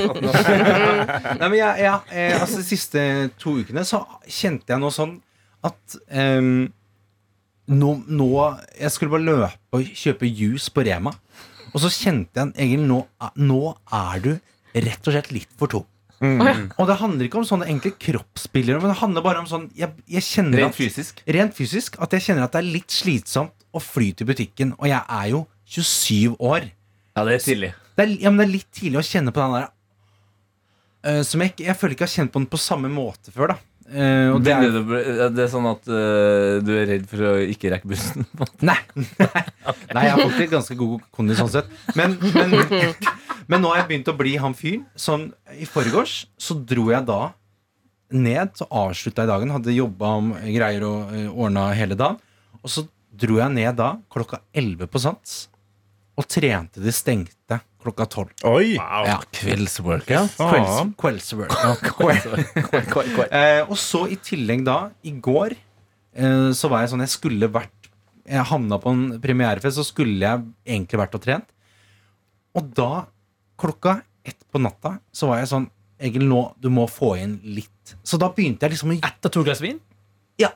Nei, 1.43 1.49
men 1.51 1.59
jeg, 1.59 1.83
jeg, 1.85 2.01
eh, 2.13 2.37
altså, 2.41 2.63
De 2.63 2.65
siste 2.65 3.05
to 3.41 3.55
ukene 3.61 3.85
så 3.89 4.01
kjente 4.25 4.73
jeg 4.73 4.81
noe 4.81 4.93
sånn 4.93 5.15
at 5.65 5.97
ehm, 6.09 6.69
nå, 7.67 7.91
nå 8.07 8.29
Jeg 8.79 8.93
skulle 8.95 9.13
bare 9.17 9.27
løpe 9.27 9.77
og 9.77 9.91
kjøpe 9.97 10.29
juice 10.29 10.73
på 10.73 10.85
Rema. 10.87 11.13
Og 11.73 11.83
så 11.83 11.91
kjente 11.93 12.41
jeg 12.41 12.55
egentlig 12.55 12.89
nå, 12.89 13.03
nå 13.43 13.61
er 13.93 14.23
du 14.25 14.33
rett 14.77 15.09
og 15.09 15.15
slett 15.15 15.33
litt 15.35 15.53
for 15.59 15.73
tung. 15.73 15.87
Og 16.17 16.89
det 16.89 16.97
handler 16.97 17.27
ikke 17.27 17.43
om 17.43 17.45
sånne 17.49 17.67
enkle 17.69 17.93
kroppsbilder, 18.01 18.79
men 18.81 18.95
det 18.95 19.01
handler 19.03 19.25
bare 19.25 19.43
om 19.43 19.49
sånn 19.51 19.67
Jeg, 19.77 19.93
jeg 20.09 20.25
Rent 20.47 20.71
at, 20.71 20.79
fysisk. 20.79 21.21
rent 21.29 21.57
fysisk 21.57 21.99
at 22.01 22.17
jeg 22.17 22.25
kjenner 22.25 22.47
at 22.47 22.55
det 22.57 22.63
er 22.63 22.71
litt 22.79 22.95
slitsomt 22.95 23.67
å 23.77 23.83
fly 23.83 24.13
til 24.17 24.31
butikken. 24.31 24.73
Og 24.81 24.89
jeg 24.89 25.03
er 25.03 25.29
jo 25.35 25.45
27 25.69 26.39
år. 26.41 26.71
Ja, 27.17 27.25
det 27.29 27.37
er 27.37 27.45
tidlig. 27.45 27.73
Det 27.97 28.05
er, 28.07 28.15
ja, 28.23 28.33
men 28.33 28.41
det 28.41 28.47
er 28.47 28.55
litt 28.55 28.71
tidlig 28.73 29.03
å 29.03 29.09
kjenne 29.09 29.33
på 29.33 29.41
den 29.41 29.55
der 29.57 29.69
uh, 31.09 31.23
Som 31.25 31.45
jeg, 31.45 31.55
jeg 31.65 31.77
føler 31.77 31.97
ikke 31.97 32.05
jeg 32.05 32.13
har 32.13 32.23
kjent 32.23 32.33
på 32.33 32.43
den 32.43 32.51
på 32.53 32.61
samme 32.61 32.91
måte 32.93 33.33
før. 33.35 33.53
da 33.53 33.61
Eh, 33.87 34.35
det 34.43 34.45
Det 34.45 34.53
er, 34.53 34.77
er, 35.13 35.31
det 35.31 35.45
er 35.45 35.51
sånn 35.53 35.69
at 35.71 35.87
uh, 35.87 36.59
du 36.65 36.73
er 36.75 36.89
redd 36.91 37.07
for 37.11 37.23
å 37.29 37.33
ikke 37.39 37.71
rekke 37.75 37.91
bussen? 37.91 38.27
nei, 38.67 38.79
nei, 38.97 39.43
nei, 39.95 40.03
jeg 40.09 40.13
har 40.13 40.23
faktisk 40.23 40.53
ganske 40.57 40.79
god 40.81 41.07
kondis 41.15 41.41
sånn 41.43 41.53
sett. 41.55 41.71
Men, 41.99 42.17
men, 42.35 42.57
men 43.47 43.63
nå 43.63 43.73
har 43.73 43.85
jeg 43.85 43.91
begynt 43.93 44.11
å 44.11 44.17
bli 44.19 44.37
han 44.43 44.57
fyren 44.59 44.87
som 44.99 45.29
I 45.55 45.69
forgårs 45.71 46.25
så 46.35 46.59
dro 46.59 46.89
jeg 46.91 47.07
da 47.07 47.21
ned, 48.15 48.55
så 48.59 48.67
avslutta 48.71 49.25
jeg 49.25 49.33
dagen. 49.33 49.55
Hadde 49.55 49.75
jobba 49.75 50.15
om 50.19 50.33
greier 50.45 50.87
og 50.89 51.15
uh, 51.15 51.29
ordna 51.35 51.69
hele 51.77 51.99
dagen. 51.99 52.19
Og 52.63 52.73
så 52.73 52.87
dro 53.17 53.39
jeg 53.39 53.55
ned 53.55 53.79
da 53.79 53.95
klokka 54.13 54.43
11 54.57 54.91
på 54.91 55.01
Sats 55.03 55.45
og 56.17 56.27
trente 56.33 56.81
det 56.83 56.95
stengte 56.97 57.61
klokka 57.87 58.07
12. 58.09 58.31
Oi! 58.51 58.75
Ja. 58.77 59.19
Kveldsworkout? 59.37 60.33
Kvelds, 60.39 60.95
kveldsworkout. 60.99 62.33
Eh, 63.31 63.63
og 63.63 63.77
så 63.79 64.07
i 64.11 64.17
tillegg 64.23 64.65
da, 64.67 64.91
i 65.07 65.13
går, 65.23 65.55
eh, 66.17 66.49
så 66.57 66.71
var 66.73 66.83
jeg 66.83 66.93
sånn 66.93 67.05
Jeg 67.05 67.13
skulle 67.15 67.49
vært 67.53 67.91
Jeg 68.27 68.49
havna 68.51 68.79
på 68.83 68.93
en 68.95 69.05
premierefest, 69.23 69.79
så 69.79 69.85
skulle 69.87 70.19
jeg 70.19 70.43
egentlig 70.67 71.01
vært 71.01 71.15
og 71.19 71.23
trent. 71.23 71.49
Og 72.57 72.73
da, 72.75 73.07
klokka 73.61 74.01
ett 74.27 74.41
på 74.51 74.59
natta, 74.63 74.97
så 75.15 75.31
var 75.31 75.43
jeg 75.43 75.53
sånn 75.53 75.71
Egil, 75.97 76.27
nå, 76.29 76.43
du 76.61 76.69
må 76.69 76.85
få 76.93 77.15
inn 77.23 77.39
litt. 77.57 77.95
Så 78.05 78.19
da 78.21 78.29
begynte 78.35 78.67
jeg 78.67 78.75
liksom 78.75 78.91
å 78.93 78.97
Etter 78.99 79.33
to 79.33 79.45
glass 79.47 79.63
vin? 79.65 79.79
Ja. 80.41 80.51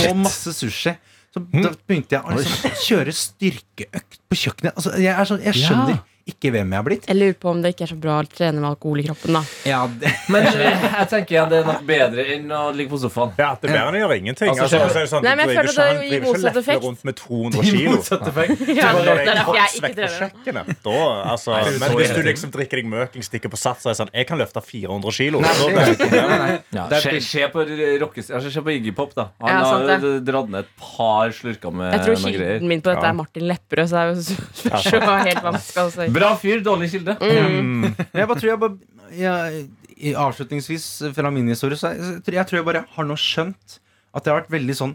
Og 0.00 0.14
masse 0.22 0.54
sushi. 0.56 0.94
Så 1.30 1.42
da 1.46 1.70
begynte 1.86 2.16
jeg 2.16 2.26
å 2.26 2.36
liksom 2.36 2.72
kjøre 2.88 3.12
styrkeøkt 3.14 4.16
på 4.26 4.38
kjøkkenet. 4.40 4.72
Altså, 4.74 4.94
jeg, 4.98 5.12
er 5.14 5.28
sånn, 5.30 5.44
jeg 5.46 5.60
skjønner 5.60 6.00
ikke 6.30 6.52
hvem 6.54 6.72
jeg 6.72 6.80
har 6.80 6.86
blitt. 6.86 7.06
Jeg 7.10 7.18
lurer 7.18 7.36
på 7.40 7.50
om 7.50 7.60
det 7.62 7.74
ikke 7.74 7.86
er 7.86 7.92
så 7.92 7.98
bra 8.00 8.16
å 8.22 8.26
trene 8.30 8.62
med 8.62 8.68
alkohol 8.70 9.02
i 9.02 9.06
kroppen. 9.08 9.38
da 9.38 9.42
Ja, 9.68 9.80
det, 10.00 10.12
Men 10.32 10.48
øh, 10.50 10.64
jeg 10.64 11.08
tenker 11.12 11.36
ja, 11.36 11.44
det 11.50 11.60
er 11.60 11.68
nok 11.68 11.84
bedre 11.88 12.26
enn 12.34 12.54
å 12.54 12.62
ligge 12.76 12.94
på 12.94 13.00
sofaen. 13.02 13.34
Ja, 13.40 13.52
det 13.60 13.70
er 13.70 13.74
bedre 13.74 13.86
enn 13.90 13.98
å 13.98 14.02
gjøre 14.04 14.18
ingenting. 14.20 14.52
Altså, 14.54 14.68
Altså, 14.70 14.78
så 14.80 15.00
er 15.00 15.06
det 15.06 15.10
sånn, 15.10 15.24
Nei, 15.26 15.34
men 15.38 15.50
jeg 15.50 15.58
føler 15.58 15.70
at 15.70 15.76
det 15.76 15.86
driver 15.90 16.16
ikke 16.16 16.30
motsatt 16.30 16.58
effekt. 16.60 16.84
rundt 16.86 17.04
med 17.08 17.18
200 17.20 17.66
kilo. 17.70 17.94
Motsatt 17.96 18.28
effekt. 18.30 18.64
Ja, 18.80 18.90
det 18.94 19.00
er 19.00 19.20
det 19.20 19.24
er 19.24 19.40
derfor 19.40 19.58
jeg 19.58 19.80
ikke 19.80 19.92
trener. 19.98 20.70
Da, 20.84 20.96
altså, 21.34 21.54
Nei, 21.56 21.74
men 21.82 21.96
hvis 22.00 22.14
du 22.14 22.22
liksom 22.26 22.54
drikker 22.54 22.80
deg 22.80 22.90
møking, 22.90 23.26
stikker 23.26 23.52
på 23.52 23.60
sats 23.60 23.86
og 23.86 23.92
er 23.92 23.98
sånn 23.98 24.12
Jeg 24.14 24.28
kan 24.30 24.40
løfte 24.40 24.62
400 24.64 25.16
kilo. 25.16 25.42
Nei, 25.44 25.54
så 25.58 25.68
er. 25.70 25.94
Nei. 26.30 26.50
Ja, 26.76 26.86
er 26.86 27.20
se, 27.20 27.46
på 27.52 27.64
altså, 27.64 28.62
på 28.64 28.74
Iggy 28.76 28.94
Pop, 28.96 29.14
da. 29.16 29.28
Han 29.42 29.50
Ja, 29.50 29.60
sant 29.66 29.90
har 29.90 30.20
dratt 30.24 30.50
ned 30.52 30.64
et 30.64 30.72
par 30.80 31.32
slurker 31.34 31.74
med 31.74 31.94
Jeg 31.94 32.06
tror 32.06 32.20
kilden 32.24 32.68
min 32.70 32.82
på 32.84 32.92
dette 32.92 33.10
er 33.10 33.16
Martin 33.16 33.46
Lepperød, 33.50 33.90
så 33.90 33.96
det 33.96 34.02
er 34.02 34.12
jo 34.12 34.16
så, 34.20 34.80
så 34.84 35.00
helt 35.26 35.60
skal 35.64 35.90
si. 35.94 36.06
Bra 36.20 36.32
fyr, 36.40 36.62
dårlig 36.64 36.90
kilde. 36.94 37.16
Mm. 37.20 37.90
jeg 38.12 38.28
bare 38.28 38.38
tror 38.40 38.50
jeg 38.52 38.60
bare 38.60 38.78
jeg, 39.10 39.68
i- 39.98 40.14
Avslutningsvis 40.16 40.84
fra 41.16 41.30
min 41.34 41.48
historie 41.50 41.76
Så 41.76 41.90
jeg, 41.92 42.22
jeg, 42.30 42.46
tror- 42.46 42.60
jeg 42.60 42.64
bare 42.68 42.84
har 42.94 43.04
nå 43.08 43.16
skjønt 43.20 43.80
At 44.14 44.24
jeg 44.24 44.32
har 44.32 44.40
vært 44.44 44.52
veldig 44.54 44.76
sånn 44.78 44.94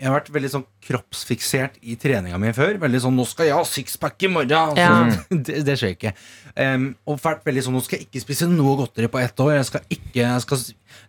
Jeg 0.00 0.08
har 0.10 0.16
vært 0.18 0.30
veldig 0.34 0.50
sånn 0.50 0.64
kroppsfiksert 0.84 1.76
i 1.86 1.94
treninga 2.02 2.38
mi 2.42 2.48
før. 2.52 2.74
Veldig 2.82 2.98
sånn 3.04 3.14
'Nå 3.14 3.24
skal 3.30 3.46
jeg 3.46 3.54
ha 3.54 3.62
sixpack 3.64 4.24
i 4.26 4.30
morgen!' 4.32 4.74
Altså, 4.74 4.80
Ja. 4.82 5.36
det, 5.46 5.60
det 5.68 5.76
skjer 5.78 5.92
ikke. 5.94 6.12
Um, 6.58 6.88
og 7.06 7.20
vært 7.22 7.44
veldig 7.46 7.62
sånn 7.62 7.76
'Nå 7.78 7.82
skal 7.86 7.98
jeg 8.00 8.08
ikke 8.08 8.24
spise 8.24 8.48
noe 8.50 8.74
godteri 8.80 9.06
på 9.08 9.22
ett 9.22 9.36
år'. 9.38 9.54
Jeg 9.54 9.68
skal 9.70 9.80
ikke 9.94 10.18
jeg 10.24 10.40
skal, 10.42 10.58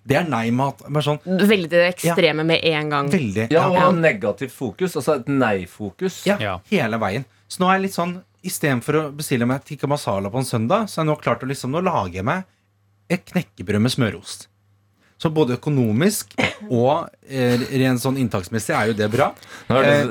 Det 0.06 0.16
er 0.20 0.30
nei-mat. 0.30 0.86
Sånn 1.02 1.18
Veldig 1.26 1.70
det 1.74 1.82
ekstreme 1.96 2.46
med 2.46 2.62
en 2.64 2.90
gang. 2.94 3.10
veldig 3.10 3.48
Ja, 3.52 3.66
ja, 3.74 3.88
og 3.90 3.96
negativt 3.98 4.54
fokus. 4.54 4.94
Altså 4.96 5.16
et 5.20 5.26
nei-fokus. 5.34 6.22
ja, 6.30 6.38
Ja. 6.40 6.60
hele 6.70 7.00
veien. 7.02 7.26
Så 7.50 7.60
nå 7.66 7.68
er 7.70 7.80
jeg 7.80 7.90
litt 7.90 7.98
sånn 7.98 8.22
Istedenfor 8.46 9.00
å 9.00 9.06
bestille 9.16 9.48
meg 9.50 9.64
tikka 9.66 9.90
masala 9.90 10.30
på 10.34 10.42
en 10.42 10.48
søndag, 10.50 10.90
så 10.90 11.02
har 11.02 11.08
jeg 11.08 11.12
nå 11.14 11.20
klart 11.24 11.46
å 11.46 11.50
liksom 11.50 11.74
Nå 11.74 11.82
lager 11.86 12.20
jeg 12.22 12.28
meg 12.28 12.46
et 13.12 13.26
knekkebrød 13.32 13.82
med 13.86 13.94
smørost. 13.94 14.48
Så 15.16 15.30
både 15.32 15.56
økonomisk 15.56 16.34
og 16.68 17.06
eh, 17.24 17.62
rent 17.80 18.02
sånn 18.04 18.18
inntaksmessig 18.20 18.74
er 18.76 18.90
jo 18.90 18.96
det 19.00 19.06
bra. 19.14 19.30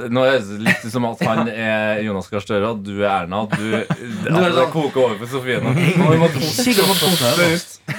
Nå 0.09 0.23
høres 0.25 0.47
det 0.49 0.57
litt 0.65 0.87
ut 0.87 0.95
som 0.95 1.05
at 1.11 1.21
han 1.29 1.51
er 1.53 2.01
Jonas 2.07 2.31
Gahr 2.33 2.41
Støre, 2.41 2.71
og 2.73 2.81
du 2.87 3.03
er 3.03 3.11
Erna. 3.11 3.43
At 3.45 3.53
Du, 3.61 3.67
altså, 4.33 4.49
det 4.57 4.65
koker 4.73 5.03
over 5.03 5.19
for 5.21 5.35
Sofie 5.35 5.59
nå. 5.61 5.75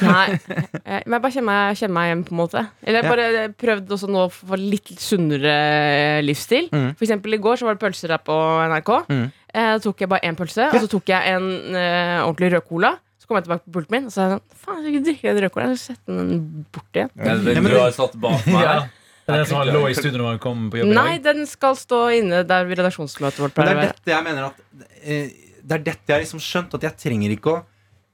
Nei, 0.02 0.26
eh, 0.82 1.06
men 1.06 1.20
jeg 1.20 1.24
bare 1.28 1.34
kjenner 1.38 1.50
meg, 1.52 1.78
kjenner 1.84 1.96
meg 2.00 2.10
hjem, 2.10 2.26
på 2.26 2.34
en 2.36 2.42
måte. 2.42 2.66
Eller 2.82 3.00
jeg 3.04 3.14
bare 3.14 3.48
prøvde 3.68 3.98
også 4.00 4.10
nå 4.10 4.26
å 4.26 4.34
få 4.34 4.60
litt 4.66 4.96
sunnere 5.06 5.56
livsstil. 6.26 6.72
For 6.98 7.06
eksempel 7.06 7.38
i 7.38 7.44
går 7.46 7.62
så 7.62 7.70
var 7.70 7.78
det 7.78 7.86
pølser 7.86 8.18
her 8.18 8.26
på 8.26 8.42
NRK. 8.74 8.96
Mm. 9.56 9.62
Eh, 9.64 9.72
Da 9.78 9.80
tok 9.88 10.04
jeg 10.04 10.10
bare 10.12 10.28
én 10.28 10.36
pølse, 10.38 10.68
og 10.68 10.78
så 10.84 10.90
tok 10.92 11.08
jeg 11.14 11.34
en 11.36 11.48
eh, 11.76 12.20
ordentlig 12.26 12.52
rød 12.58 12.66
cola. 12.70 12.92
Så 13.20 13.28
kom 13.30 13.38
jeg 13.40 13.46
tilbake 13.48 13.64
på 13.66 13.72
pulten 13.80 13.96
min, 13.96 14.06
og 14.06 14.12
så 14.12 14.16
sa 14.20 14.26
jeg 14.28 14.36
sånn 14.36 14.60
Faen, 14.66 14.76
jeg 14.78 14.84
skal 14.86 14.94
ikke 15.00 15.06
drikke 15.08 15.34
den 15.36 15.44
rød 15.48 15.54
colaen. 15.56 15.72
Jeg 15.74 15.80
skal 15.82 15.96
sette 15.96 16.20
den 16.20 16.66
bort 16.76 17.00
igjen. 17.00 17.12
Ja, 17.16 17.36
Den 17.48 17.70
du 17.72 17.80
har 17.80 17.96
satt 17.96 18.16
bak 18.22 18.46
meg 18.52 18.62
Ja. 18.68 18.76
Det 19.26 19.34
er 19.34 19.40
den 19.42 19.48
som 19.50 19.64
lå 19.66 19.80
i 19.90 19.94
studio 19.98 20.20
når 20.22 20.28
han 20.36 20.40
kom 20.44 20.68
på 20.70 20.78
jobb 20.84 20.92
Nei, 20.94 21.16
den 21.18 21.48
skal 21.50 21.74
stå 21.80 22.04
inne 22.14 22.44
der 22.46 22.68
redaksjonsmøtet 22.70 23.40
vårt 23.42 23.56
pleier 23.58 23.72
det 23.72 23.74
å 23.74 23.80
er 23.80 23.88
være. 23.88 23.96
dette 23.98 24.12
jeg 24.14 24.26
mener 24.28 24.44
at 24.52 24.60
eh, 25.02 25.32
Det 25.66 25.74
er 25.80 25.82
dette 25.88 26.06
jeg 26.06 26.14
har 26.14 26.22
liksom 26.22 26.44
skjønt, 26.46 26.76
at 26.78 26.86
jeg 26.86 26.94
trenger 27.02 27.34
ikke 27.34 27.56
å 27.56 27.64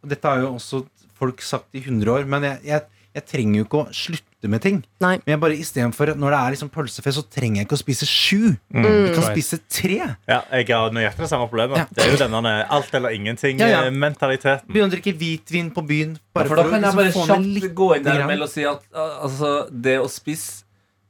Og 0.05 0.13
dette 0.13 0.29
har 0.31 0.39
jo 0.45 0.53
også 0.55 0.79
folk 1.19 1.43
sagt 1.43 1.75
i 1.75 1.81
100 1.83 2.13
år, 2.15 2.23
men 2.31 2.47
jeg, 2.47 2.61
jeg, 2.69 2.87
jeg 3.11 3.25
trenger 3.27 3.59
jo 3.59 3.65
ikke 3.65 3.79
å 3.81 3.95
slutte 3.95 4.49
med 4.51 4.63
ting. 4.63 4.77
Nei. 5.03 5.17
Men 5.25 5.33
jeg 5.35 5.39
bare 5.43 5.57
istedenfor 5.59 6.13
Når 6.17 6.33
det 6.33 6.37
er 6.39 6.53
liksom 6.55 6.69
pølsefest, 6.73 7.19
så 7.19 7.23
trenger 7.35 7.61
jeg 7.61 7.67
ikke 7.67 7.77
å 7.77 7.81
spise 7.81 8.07
sju. 8.07 8.53
Mm. 8.71 8.87
Jeg 8.87 9.11
kan 9.17 9.27
spise 9.27 9.59
tre. 9.67 9.97
Ja, 10.31 10.39
jeg 10.47 10.69
har 10.71 10.95
nøyaktig 10.95 11.25
det 11.25 11.29
samme 11.33 11.49
problemet. 11.51 11.81
Ja. 11.83 11.85
Det 11.91 12.05
er 12.05 12.15
jo 12.15 12.21
denne 12.23 12.55
alt 12.63 12.95
eller 12.97 13.11
Ja, 13.11 13.17
ja. 13.17 13.19
ingenting-mentaliteten. 13.19 14.71
Begynne 14.71 14.89
å 14.89 14.95
drikke 14.95 15.13
hvitvin 15.19 15.69
på 15.75 15.85
byen. 15.91 16.15
Ja, 16.17 16.25
Bare 16.39 16.51
for 16.51 16.61
da 16.61 16.67
kan 16.69 16.79
jeg 16.79 16.97
liksom 17.11 17.27
bare 17.27 17.37
kjapt 17.43 17.75
gå 17.83 17.91
inn 17.97 18.07
der 18.07 18.25
med 18.31 18.47
si 18.51 18.65
at 18.67 18.83
altså, 18.95 19.53
det 19.69 19.99
å 20.01 20.09
spise 20.11 20.63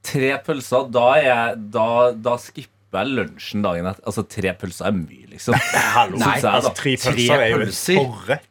tre 0.05 0.35
pølser, 0.41 0.89
da, 0.91 1.07
er 1.19 1.27
jeg, 1.27 1.57
da, 1.73 1.87
da 2.17 2.37
skipper 2.41 3.05
jeg 3.05 3.15
lunsjen 3.15 3.63
dagen 3.63 3.87
etter. 3.87 4.03
Altså, 4.09 4.25
tre 4.27 4.51
pølser 4.59 4.89
er 4.89 4.95
mye, 4.97 5.27
liksom. 5.31 5.55
Hallo. 5.95 6.17
Nei, 6.19 6.33
altså, 6.35 6.55
altså, 6.57 6.73
tre 6.75 6.95
tre 6.99 7.13
pølser 7.13 7.45
er 7.45 7.53
jo 7.53 7.61
en 7.61 7.75
forrett. 8.01 8.50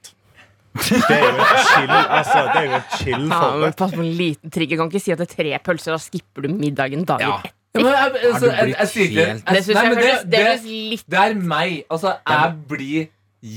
Det 0.74 1.10
er 1.10 1.22
jo 1.24 1.30
en 1.34 1.62
chill 1.66 1.90
altså, 1.90 2.42
Det 2.54 2.60
er 2.60 2.66
jo 2.70 2.80
chill 2.96 3.24
forrett. 3.30 3.76
pass 3.80 3.90
på 3.96 4.00
en 4.04 4.12
liten 4.16 4.50
trigger. 4.54 4.76
Kan 4.78 4.90
ikke 4.92 5.00
si 5.02 5.12
at 5.12 5.18
det 5.18 5.26
er 5.30 5.34
tre 5.34 5.58
pølser, 5.66 5.96
da 5.96 5.98
skipper 5.98 6.46
du 6.46 6.48
middagen 6.54 7.04
dagen 7.08 7.26
Ja. 7.26 7.38
etter. 7.38 7.56
Ja, 7.74 7.82
men 7.82 7.92
jeg, 7.92 8.30
altså, 8.34 8.40
du 8.40 8.50
jeg, 8.50 8.64
blitt 8.66 8.78
jeg 8.78 8.88
sier 8.90 9.04
ikke 9.10 9.26
helt- 9.30 9.44
Det 9.46 9.64
syns 9.64 9.74
Nei, 9.74 9.82
jeg 9.84 9.90
men 9.94 9.98
høres 10.04 10.22
det 10.22 10.30
det, 10.30 10.44
høres 10.46 10.64
litt 10.90 11.04
det 11.14 11.18
er 11.24 11.34
meg. 11.34 11.74
Altså, 11.90 12.14
jeg 12.26 12.54
blir 12.70 13.08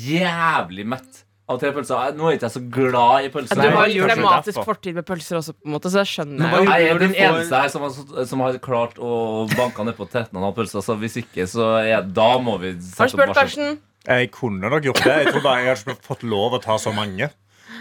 jævlig 0.03 0.85
mett 0.85 1.21
av 1.49 1.57
tre 1.59 1.71
pølser. 1.75 2.03
Jeg- 2.07 2.15
Nå 2.17 2.27
er 2.29 2.35
ikke 2.37 2.47
jeg 2.47 2.53
så 2.55 2.61
glad 2.71 3.25
i 3.25 3.29
pølser. 3.29 3.55
Du 3.55 3.61
har 3.61 3.87
Nei, 3.87 3.93
jo 3.97 4.05
traumatisk 4.07 4.55
derfor. 4.57 4.65
fortid 4.73 4.93
med 4.95 5.05
pølser 5.05 5.37
også, 5.37 5.53
på 5.53 5.65
en 5.65 5.73
måte, 5.73 5.89
så 5.91 6.03
skjønner 6.07 6.39
jeg 6.39 6.53
hva 6.53 6.59
jo. 6.63 6.71
Jeg 6.71 6.89
er 6.93 6.99
den 6.99 7.13
eneste 7.15 7.61
her 7.61 7.67
som 7.69 7.81
har, 7.81 8.25
som 8.25 8.39
har 8.39 8.53
klart 8.59 8.95
å 8.97 9.49
banke 9.55 9.85
ned 9.85 9.97
på 9.97 10.07
13,5 10.09 10.53
pølser. 10.55 10.79
Så 10.81 10.97
hvis 10.97 11.17
ikke, 11.23 11.43
så 11.49 11.67
er, 11.83 12.01
da 12.01 12.37
må 12.39 12.59
vi 12.59 12.71
Har 12.73 12.79
sette 12.81 13.11
du 13.11 13.17
spurt 13.17 13.29
opp 13.29 13.35
varsel. 13.35 13.43
Karsten? 13.43 13.79
Jeg 14.03 14.31
kunne 14.35 14.67
nok 14.69 14.83
gjort 14.83 14.99
det. 15.05 15.15
Jeg 15.23 15.31
tror 15.31 15.45
bare 15.45 15.63
jeg 15.63 15.71
hadde 15.71 15.95
ikke 15.95 16.07
fått 16.09 16.27
lov 16.27 16.57
å 16.57 16.61
ta 16.63 16.75
så 16.81 16.91
mange. 16.95 17.29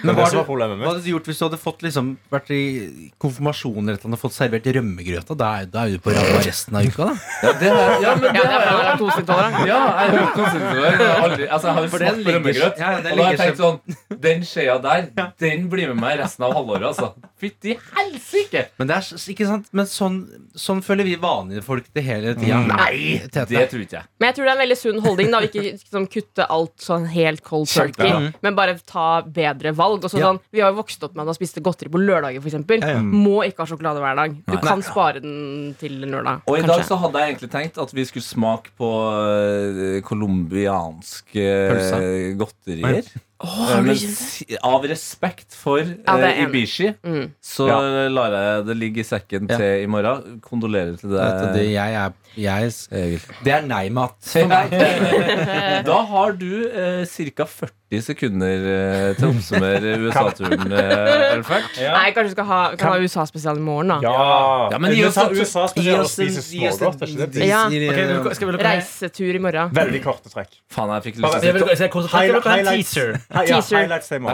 Men 0.02 0.16
er 0.16 0.18
hva 0.18 0.24
hadde, 0.26 0.42
hva 0.80 0.88
hadde 0.88 1.02
du 1.04 1.08
gjort 1.12 1.28
hvis 1.30 1.38
du 1.38 1.44
hadde 1.44 1.58
fått 1.62 1.82
liksom, 1.85 2.08
vært 2.32 2.48
i 2.54 2.62
konfirmasjon 3.22 3.85
eller 3.85 4.00
eller 4.02 4.18
fått 4.18 4.35
servert 4.35 4.66
rømmegrøta? 4.74 5.37
Da 5.38 5.50
er, 5.61 5.68
da 5.70 5.85
er 5.87 5.94
du 5.94 6.02
på 6.02 6.14
ramma 6.14 6.40
resten 6.42 6.78
av 6.78 6.88
uka, 6.88 7.11
da. 7.11 7.35
Ja, 7.44 7.52
det 7.61 7.68
er, 7.70 7.92
ja, 8.02 8.14
men 8.18 8.35
det 8.35 8.42
er 8.42 8.56
jo 8.56 8.72
to 8.72 8.80
Laktoseintolerant. 8.88 9.61
Ja, 9.68 9.80
jeg 10.00 10.16
hørt 10.16 10.35
konsistensen. 10.38 10.80
Jeg 10.82 10.96
har 10.96 11.37
altså, 11.37 11.68
jeg 11.68 11.76
har 11.76 11.87
jo 11.87 11.92
smakt 11.92 12.24
på 12.26 12.35
rømmegrøt. 12.37 12.82
ja, 12.82 12.90
og 12.96 13.06
da 13.06 13.14
har 13.20 13.37
jeg 13.37 13.42
tenkt 13.44 13.62
sånn 13.62 14.18
Den 14.26 14.46
skjea 14.48 14.78
der, 14.88 15.06
den 15.46 15.68
blir 15.70 15.92
med 15.92 16.02
meg 16.02 16.18
resten 16.24 16.48
av 16.48 16.56
halvåret, 16.58 16.88
altså. 16.90 17.12
Fytti 17.42 17.72
helsike! 17.96 18.61
Men, 18.78 18.87
det 18.87 18.94
er, 19.00 19.07
ikke 19.33 19.46
sant? 19.48 19.66
Men 19.74 19.88
sånn, 19.90 20.18
sånn 20.55 20.78
føler 20.87 21.09
vi 21.09 21.16
vanlige 21.18 21.64
folk 21.66 21.88
det 21.96 22.05
hele 22.07 22.37
tida. 22.38 22.61
Nei, 22.68 23.16
Tete. 23.24 23.48
det 23.50 23.64
tror 23.72 23.83
ikke 23.83 23.96
jeg. 23.98 24.07
Men 24.22 24.28
jeg 24.31 24.37
tror 24.37 24.46
det 24.46 24.52
er 24.52 24.55
en 24.55 24.62
veldig 24.62 24.76
sunn 24.78 25.00
holdning. 25.02 25.33
da 25.35 25.40
Ikke 25.48 25.64
liksom, 25.72 26.07
kutte 26.12 26.46
alt 26.55 26.85
sånn 26.87 27.09
helt 27.11 27.42
cold 27.42 27.66
turkey, 27.72 28.07
ja. 28.12 28.20
men 28.46 28.55
bare 28.59 28.76
ta 28.87 29.09
bedre 29.26 29.72
valg. 29.74 30.07
Og 30.07 30.12
så 30.14 30.20
Ja. 30.22 30.28
sånn, 30.31 30.38
vi 30.55 30.62
har 30.62 30.70
jo 30.70 30.78
vokst 30.78 31.02
opp 31.02 31.16
med 31.16 31.24
at 31.24 31.33
man 31.33 31.38
spiste 31.40 31.64
godteri 31.66 31.90
på 31.90 31.98
lørdager, 32.05 32.38
f.eks. 32.38 32.55
Ja, 32.78 32.92
ja. 32.94 33.02
Må 33.02 33.42
ikke 33.48 33.64
ha 33.66 33.70
sjokolade 33.72 34.05
hver 34.05 34.14
dag. 34.22 34.38
Du 34.46 34.55
Nei. 34.55 34.62
kan 34.62 34.87
spare 34.87 35.18
den 35.24 35.74
til 35.83 35.98
lørdag. 36.07 36.46
Og 36.46 36.61
i 36.61 36.62
dag 36.70 36.87
så 36.87 37.00
hadde 37.02 37.18
jeg 37.24 37.35
egentlig 37.35 37.50
tenkt 37.59 37.83
at 37.83 37.90
vi 37.98 38.07
skulle 38.07 38.22
smake 38.28 38.70
på 38.78 38.92
eh, 39.18 39.98
colombianske 40.07 41.44
Pølser. 41.74 42.09
godterier. 42.38 43.12
Du 43.42 43.83
Men 43.83 43.96
av 44.62 44.85
respekt 44.87 45.55
for 45.59 45.81
Ja, 45.83 46.16
det 46.16 46.28
eh. 46.37 46.44
Ibishi, 46.44 46.94
Mm. 47.02 47.31
så 47.42 47.66
Ja. 47.68 47.81
lar 48.09 48.31
jeg 48.31 48.66
det 48.66 48.76
ligge 48.76 49.00
i 49.00 49.02
sekken 49.05 49.48
Ja. 49.50 49.57
til 49.59 49.83
i 49.83 49.87
morgen. 49.87 50.40
Kondolerer 50.40 50.96
til 51.00 51.11
deg, 51.11 51.72
jeg 51.72 51.94
er, 51.94 52.12
jeg, 52.37 52.73
Egil. 52.90 53.21
det 53.45 53.53
er 53.53 53.66
nei-mat. 53.66 54.16
Da 55.88 55.99
har 56.09 56.33
du 56.38 56.51
eh, 56.68 57.05
ca. 57.37 57.47
40 57.47 58.03
sekunder 58.07 58.62
eh, 58.73 59.09
til 59.18 59.27
å 59.29 59.33
oppsummere 59.35 59.90
USA-turen, 60.01 60.73
eh, 60.73 61.35
Elfert. 61.35 61.77
Nei, 61.77 62.07
kanskje 62.16 62.31
vi 62.31 62.35
skal 62.37 62.47
ha, 62.49 62.61
kan 62.81 62.95
ha 62.95 63.01
USA-spesial 63.03 63.61
i 63.61 63.64
morgen, 63.64 63.92
da. 63.92 63.99
Ja, 64.07 64.68
Ja, 64.73 64.79
men 64.81 64.95
gi 64.97 65.05
oss- 65.05 65.18
USA 65.18 65.66
gi 65.77 65.92
oss? 65.99 66.16
Ja. 66.16 67.66
Ok, 67.68 68.01
du- 68.09 68.35
skal 68.35 68.53
vi? 68.53 68.57
Reisetur 68.62 69.35
i 69.37 69.42
morgen. 69.42 69.75
Veldig 69.77 70.03
korte 70.05 70.33
trekk. 70.33 70.57
Faen, 70.73 70.95
jeg 70.97 71.09
fikk 71.11 71.21
lyst 71.21 71.29
til 71.29 71.37
å 71.37 71.77
si 71.77 71.83
jeg 71.83 71.92
teaser. 72.73 73.18
Ja, 73.29 73.61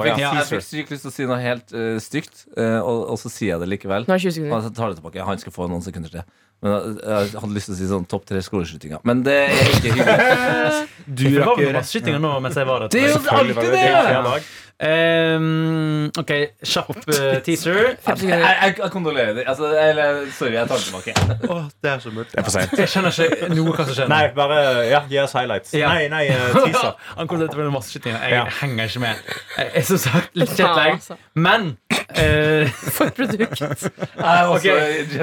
fikk, 0.07 0.19
Ja. 0.19 0.33
sykt 0.63 0.91
lyst 0.95 1.03
til 1.03 1.11
å 1.11 1.15
si 1.15 1.27
noe 1.27 1.41
helt 1.43 1.73
uh, 1.75 1.99
stygt, 2.03 2.47
uh, 2.57 2.79
og, 2.83 3.11
og 3.15 3.19
så 3.19 3.31
sier 3.33 3.57
jeg 3.57 3.61
det 3.65 3.69
likevel. 3.75 4.07
Nå 4.07 4.15
er 4.15 4.19
det 4.23 4.31
20 4.31 4.39
sekunder. 4.39 5.25
Han 5.29 5.39
skal 5.43 5.53
få 5.53 5.69
noen 5.71 5.83
sekunder 5.83 6.11
til. 6.13 6.23
Men 6.65 6.99
eh, 6.99 7.27
jeg 7.31 7.41
hadde 7.41 7.55
lyst 7.55 7.71
til 7.71 7.77
å 7.77 7.79
si 7.79 7.89
sånn 7.91 8.07
topp 8.11 8.25
tre 8.29 8.41
skoleskytinger. 8.43 9.03
Men 9.07 9.23
det 9.27 9.37
er 9.49 9.75
ikke 9.77 9.93
hyggelig. 9.95 10.87
Du 11.09 11.25
Det 11.25 11.41
var 11.41 11.57
jo 11.57 11.69
vel 11.69 11.77
masse 11.79 11.95
skytinger 11.95 12.21
nå 12.21 12.33
mens 12.45 12.59
jeg 12.59 12.69
var 12.69 12.85
der. 12.85 12.91
Det 12.93 13.05
er 13.07 13.15
jo 13.15 13.21
alltid 13.33 13.71
det 13.73 13.85
det! 14.27 14.41
Ehm, 14.79 16.05
ok, 16.19 16.29
kjapp 16.63 16.91
uh, 16.95 17.39
teaser. 17.47 17.79
Jeg, 18.07 18.29
jeg, 18.31 18.75
jeg 18.79 18.91
kondolerer. 18.95 19.41
Altså, 19.51 19.73
eller, 19.75 20.21
sorry, 20.37 20.53
jeg 20.55 20.69
tar 20.71 20.79
det 20.79 20.85
tilbake. 20.85 21.15
Åh, 21.53 21.65
det 21.83 21.91
er 21.91 22.05
så 22.05 22.13
mørkt. 22.15 22.31
Det 22.31 22.39
er 22.39 22.47
for 22.47 22.55
seint. 22.55 22.77
Jeg 22.79 22.93
skjønner 22.93 23.19
ikke 23.27 23.49
noe 23.57 23.75
hva 23.75 23.89
som 23.89 23.97
skjer. 23.97 24.13
Nei, 24.13 24.21
bare 24.37 24.61
ja, 24.87 25.01
gi 25.11 25.19
oss 25.25 25.35
highlights. 25.35 25.75
Ja. 25.75 25.91
Nei, 25.91 26.07
nei, 26.13 26.23
eh, 26.31 26.61
teaser. 26.61 26.95
Han 27.19 27.31
kom 27.31 27.43
til 27.43 27.65
å 27.67 27.73
masse 27.75 27.91
skytinger. 27.91 28.23
Jeg 28.23 28.39
Ja. 28.39 28.45
henger 28.61 28.93
ikke 28.93 29.03
med. 29.03 29.35
Jeg 29.59 29.73
er 29.83 29.89
som 29.91 30.03
sagt 30.05 30.39
litt 30.39 30.55
kjedelig. 30.55 31.19
Men 31.35 31.73
eh, 32.17 32.71
For 32.95 33.11
produkt. 33.17 33.61
Jeg 33.61 34.49
okay. 34.49 34.49
Ok. 34.49 34.65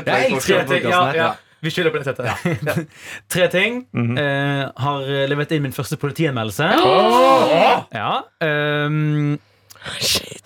Jeg 0.06 0.32
elsker 0.32 0.66
tre. 0.70 0.80
Ja, 0.90 1.02
ja. 1.16 1.32
Vi 1.66 1.72
skylder 1.74 1.92
på 1.92 1.98
det 1.98 2.06
settet. 2.06 2.88
Tre 3.34 3.48
ting. 3.50 3.80
Eh, 3.96 4.64
har 4.86 5.08
levert 5.32 5.52
inn 5.56 5.64
min 5.66 5.74
første 5.74 5.98
politianmeldelse. 5.98 6.68
Ja. 7.96 8.12
ehm, 8.46 9.38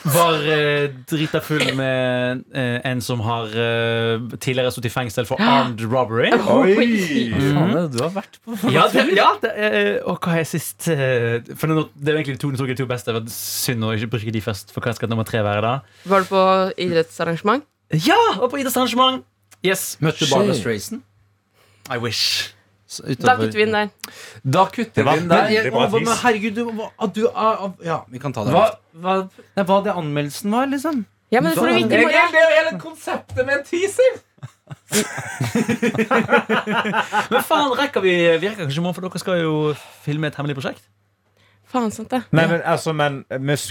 var 0.10 0.44
eh, 0.48 0.90
drita 1.10 1.40
full 1.44 1.64
med 1.78 2.44
eh, 2.56 2.78
en 2.90 3.02
som 3.04 3.22
har 3.26 3.48
eh, 3.54 4.26
tidligere 4.42 4.72
stått 4.74 4.88
i 4.90 4.92
fengsel 4.94 5.28
for 5.30 5.42
armed 5.44 5.82
robbery. 5.92 6.30
Oi! 6.36 6.76
Faen, 7.34 7.90
du 7.94 8.00
har 8.04 8.14
vært 8.16 8.40
på 8.46 8.58
Ja, 8.74 8.88
det, 8.94 9.06
ja 9.18 9.30
det, 9.44 9.54
eh, 9.56 9.92
og 10.10 10.20
hva 10.24 10.38
er 10.42 10.48
sist 10.50 10.88
eh, 10.92 11.40
For 11.56 11.72
nå, 11.72 11.88
Det 11.96 12.12
er 12.14 12.18
jo 12.18 12.22
egentlig 12.24 12.38
de 12.38 12.44
to, 12.44 12.52
de 12.54 12.62
to, 12.62 12.68
de 12.70 12.78
to 12.80 12.88
beste. 12.90 13.12
Det 13.12 13.18
var 13.20 13.34
synd 13.34 13.88
å 13.88 13.94
ikke 13.96 14.12
bruke 14.16 14.36
de 14.36 14.44
først. 14.44 14.74
For 14.76 14.84
hva 14.86 14.96
skal 14.98 15.12
nummer 15.12 15.28
tre 15.28 15.44
være 15.46 15.64
da? 15.66 15.74
Var 16.10 16.26
du 16.26 16.32
på 16.32 16.46
idrettsarrangement? 16.88 17.66
Ja! 18.06 18.20
Og 18.40 18.50
på 18.54 18.62
idrettsarrangement! 18.62 19.24
Yes. 19.66 19.98
Møtte 20.04 20.24
du 20.26 20.32
Barbara 20.32 20.56
Strayson? 20.56 21.02
I 21.90 21.98
wish. 22.00 22.54
S- 22.90 23.04
Da 23.22 23.36
kutter 23.38 23.54
vi 23.60 23.64
inn 23.68 23.76
der. 23.76 23.90
Da 24.44 24.64
kutter 24.74 25.04
vi 25.06 25.12
inn 25.22 25.28
der. 25.30 25.46
jeg, 25.54 25.70
å, 25.70 25.72
men 25.94 26.10
herregud, 26.24 26.54
du, 26.58 26.64
hva, 26.74 26.88
du 27.14 27.22
ah, 27.30 27.70
Ja, 27.86 28.00
vi 28.10 28.18
kan 28.22 28.34
ta 28.34 28.42
det. 28.48 28.54
Hva, 28.56 28.64
hva 28.98 29.14
Nei, 29.30 29.64
hva 29.70 29.78
det 29.86 29.94
anmeldelsen 29.94 30.50
var, 30.56 30.66
liksom. 30.72 31.04
Ja, 31.30 31.38
men 31.46 31.54
det 31.54 31.58
får 31.60 31.68
du 31.70 31.74
vite 31.78 31.86
i 31.86 31.88
det 32.10 32.18
er 32.18 32.34
jo 32.34 32.50
hele 32.58 32.74
konseptet 32.82 33.46
med 33.46 33.54
en 33.60 33.66
teaser! 33.68 34.14
Men 37.30 37.44
faen, 37.46 37.74
rekker 37.78 38.04
vi 38.04 38.14
Vi 38.38 38.48
rekker 38.50 38.66
kanskje 38.66 38.82
i 38.82 38.84
morgen, 38.84 38.98
for 38.98 39.06
dere 39.06 39.22
skal 39.22 39.42
jo 39.42 39.54
filme 40.06 40.30
et 40.30 40.38
hemmelig 40.38 40.58
prosjekt. 40.60 40.84
Faen, 41.70 41.92
sant 41.94 42.10
det. 42.10 42.24
Nei, 42.34 42.48
men, 42.50 42.64
altså, 42.66 42.96
men 42.98 43.20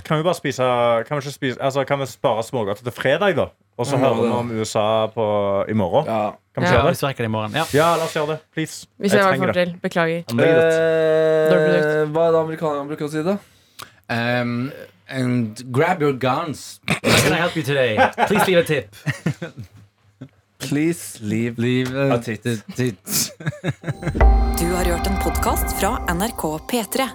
kan 0.06 0.20
vi 0.20 0.26
bare 0.26 0.38
spise 0.38 0.62
Kan 1.08 1.18
vi, 1.18 1.24
ikke 1.24 1.34
spise, 1.34 1.58
altså, 1.58 1.82
kan 1.86 1.98
vi 1.98 2.06
spare 2.10 2.44
smågodter 2.46 2.86
til 2.86 2.94
fredag, 2.94 3.34
da? 3.38 3.48
Og 3.78 3.86
så 3.86 3.96
hører 3.96 4.14
vi 4.22 4.28
om 4.34 4.50
USA 4.58 5.06
på, 5.14 5.24
i 5.70 5.72
morgen? 5.78 6.06
Ja. 6.06 6.30
Kan 6.54 6.62
vi 6.64 6.66
Ja. 6.66 6.72
Ja, 6.74 6.78
gjøre 6.82 6.90
det? 6.94 7.02
rekker 7.06 7.22
det 7.24 7.28
i 7.30 7.34
morgen. 7.34 7.52
Ja. 7.54 7.64
Ja, 7.72 7.96
la 7.96 8.04
oss 8.04 8.14
gjøre 8.16 8.26
det. 8.32 8.38
Please. 8.54 8.86
Hvis 8.98 9.12
jeg, 9.14 9.22
Jeg 9.22 9.38
får 9.38 9.52
til. 9.52 9.74
Beklager. 9.82 10.18
Eh, 10.18 12.06
hva 12.10 12.26
er 12.26 12.32
det 12.34 12.40
amerikanerne 12.40 12.88
bruker 12.90 13.06
å 13.06 13.10
si, 13.12 13.22
da? 13.22 13.36
Um, 14.10 14.72
and 15.08 15.62
grab 15.70 16.02
your 16.02 16.12
guns. 16.12 16.80
How 16.88 16.98
can 17.22 17.32
I 17.32 17.36
help 17.36 17.54
you 17.56 17.62
today? 17.62 17.96
Please 18.26 18.46
leave 18.48 18.58
a 18.58 18.64
tip. 18.64 18.96
Please 20.58 21.20
leave 21.22 21.54
Leave 21.58 21.94
A 22.12 22.18
tit- 22.18 22.42
tit. 22.74 23.30
Du 24.58 24.66
har 24.74 24.84
hørt 24.84 25.06
en 25.06 25.16
podkast 25.22 25.78
fra 25.80 25.98
NRK 26.10 26.58
P3. 26.68 27.06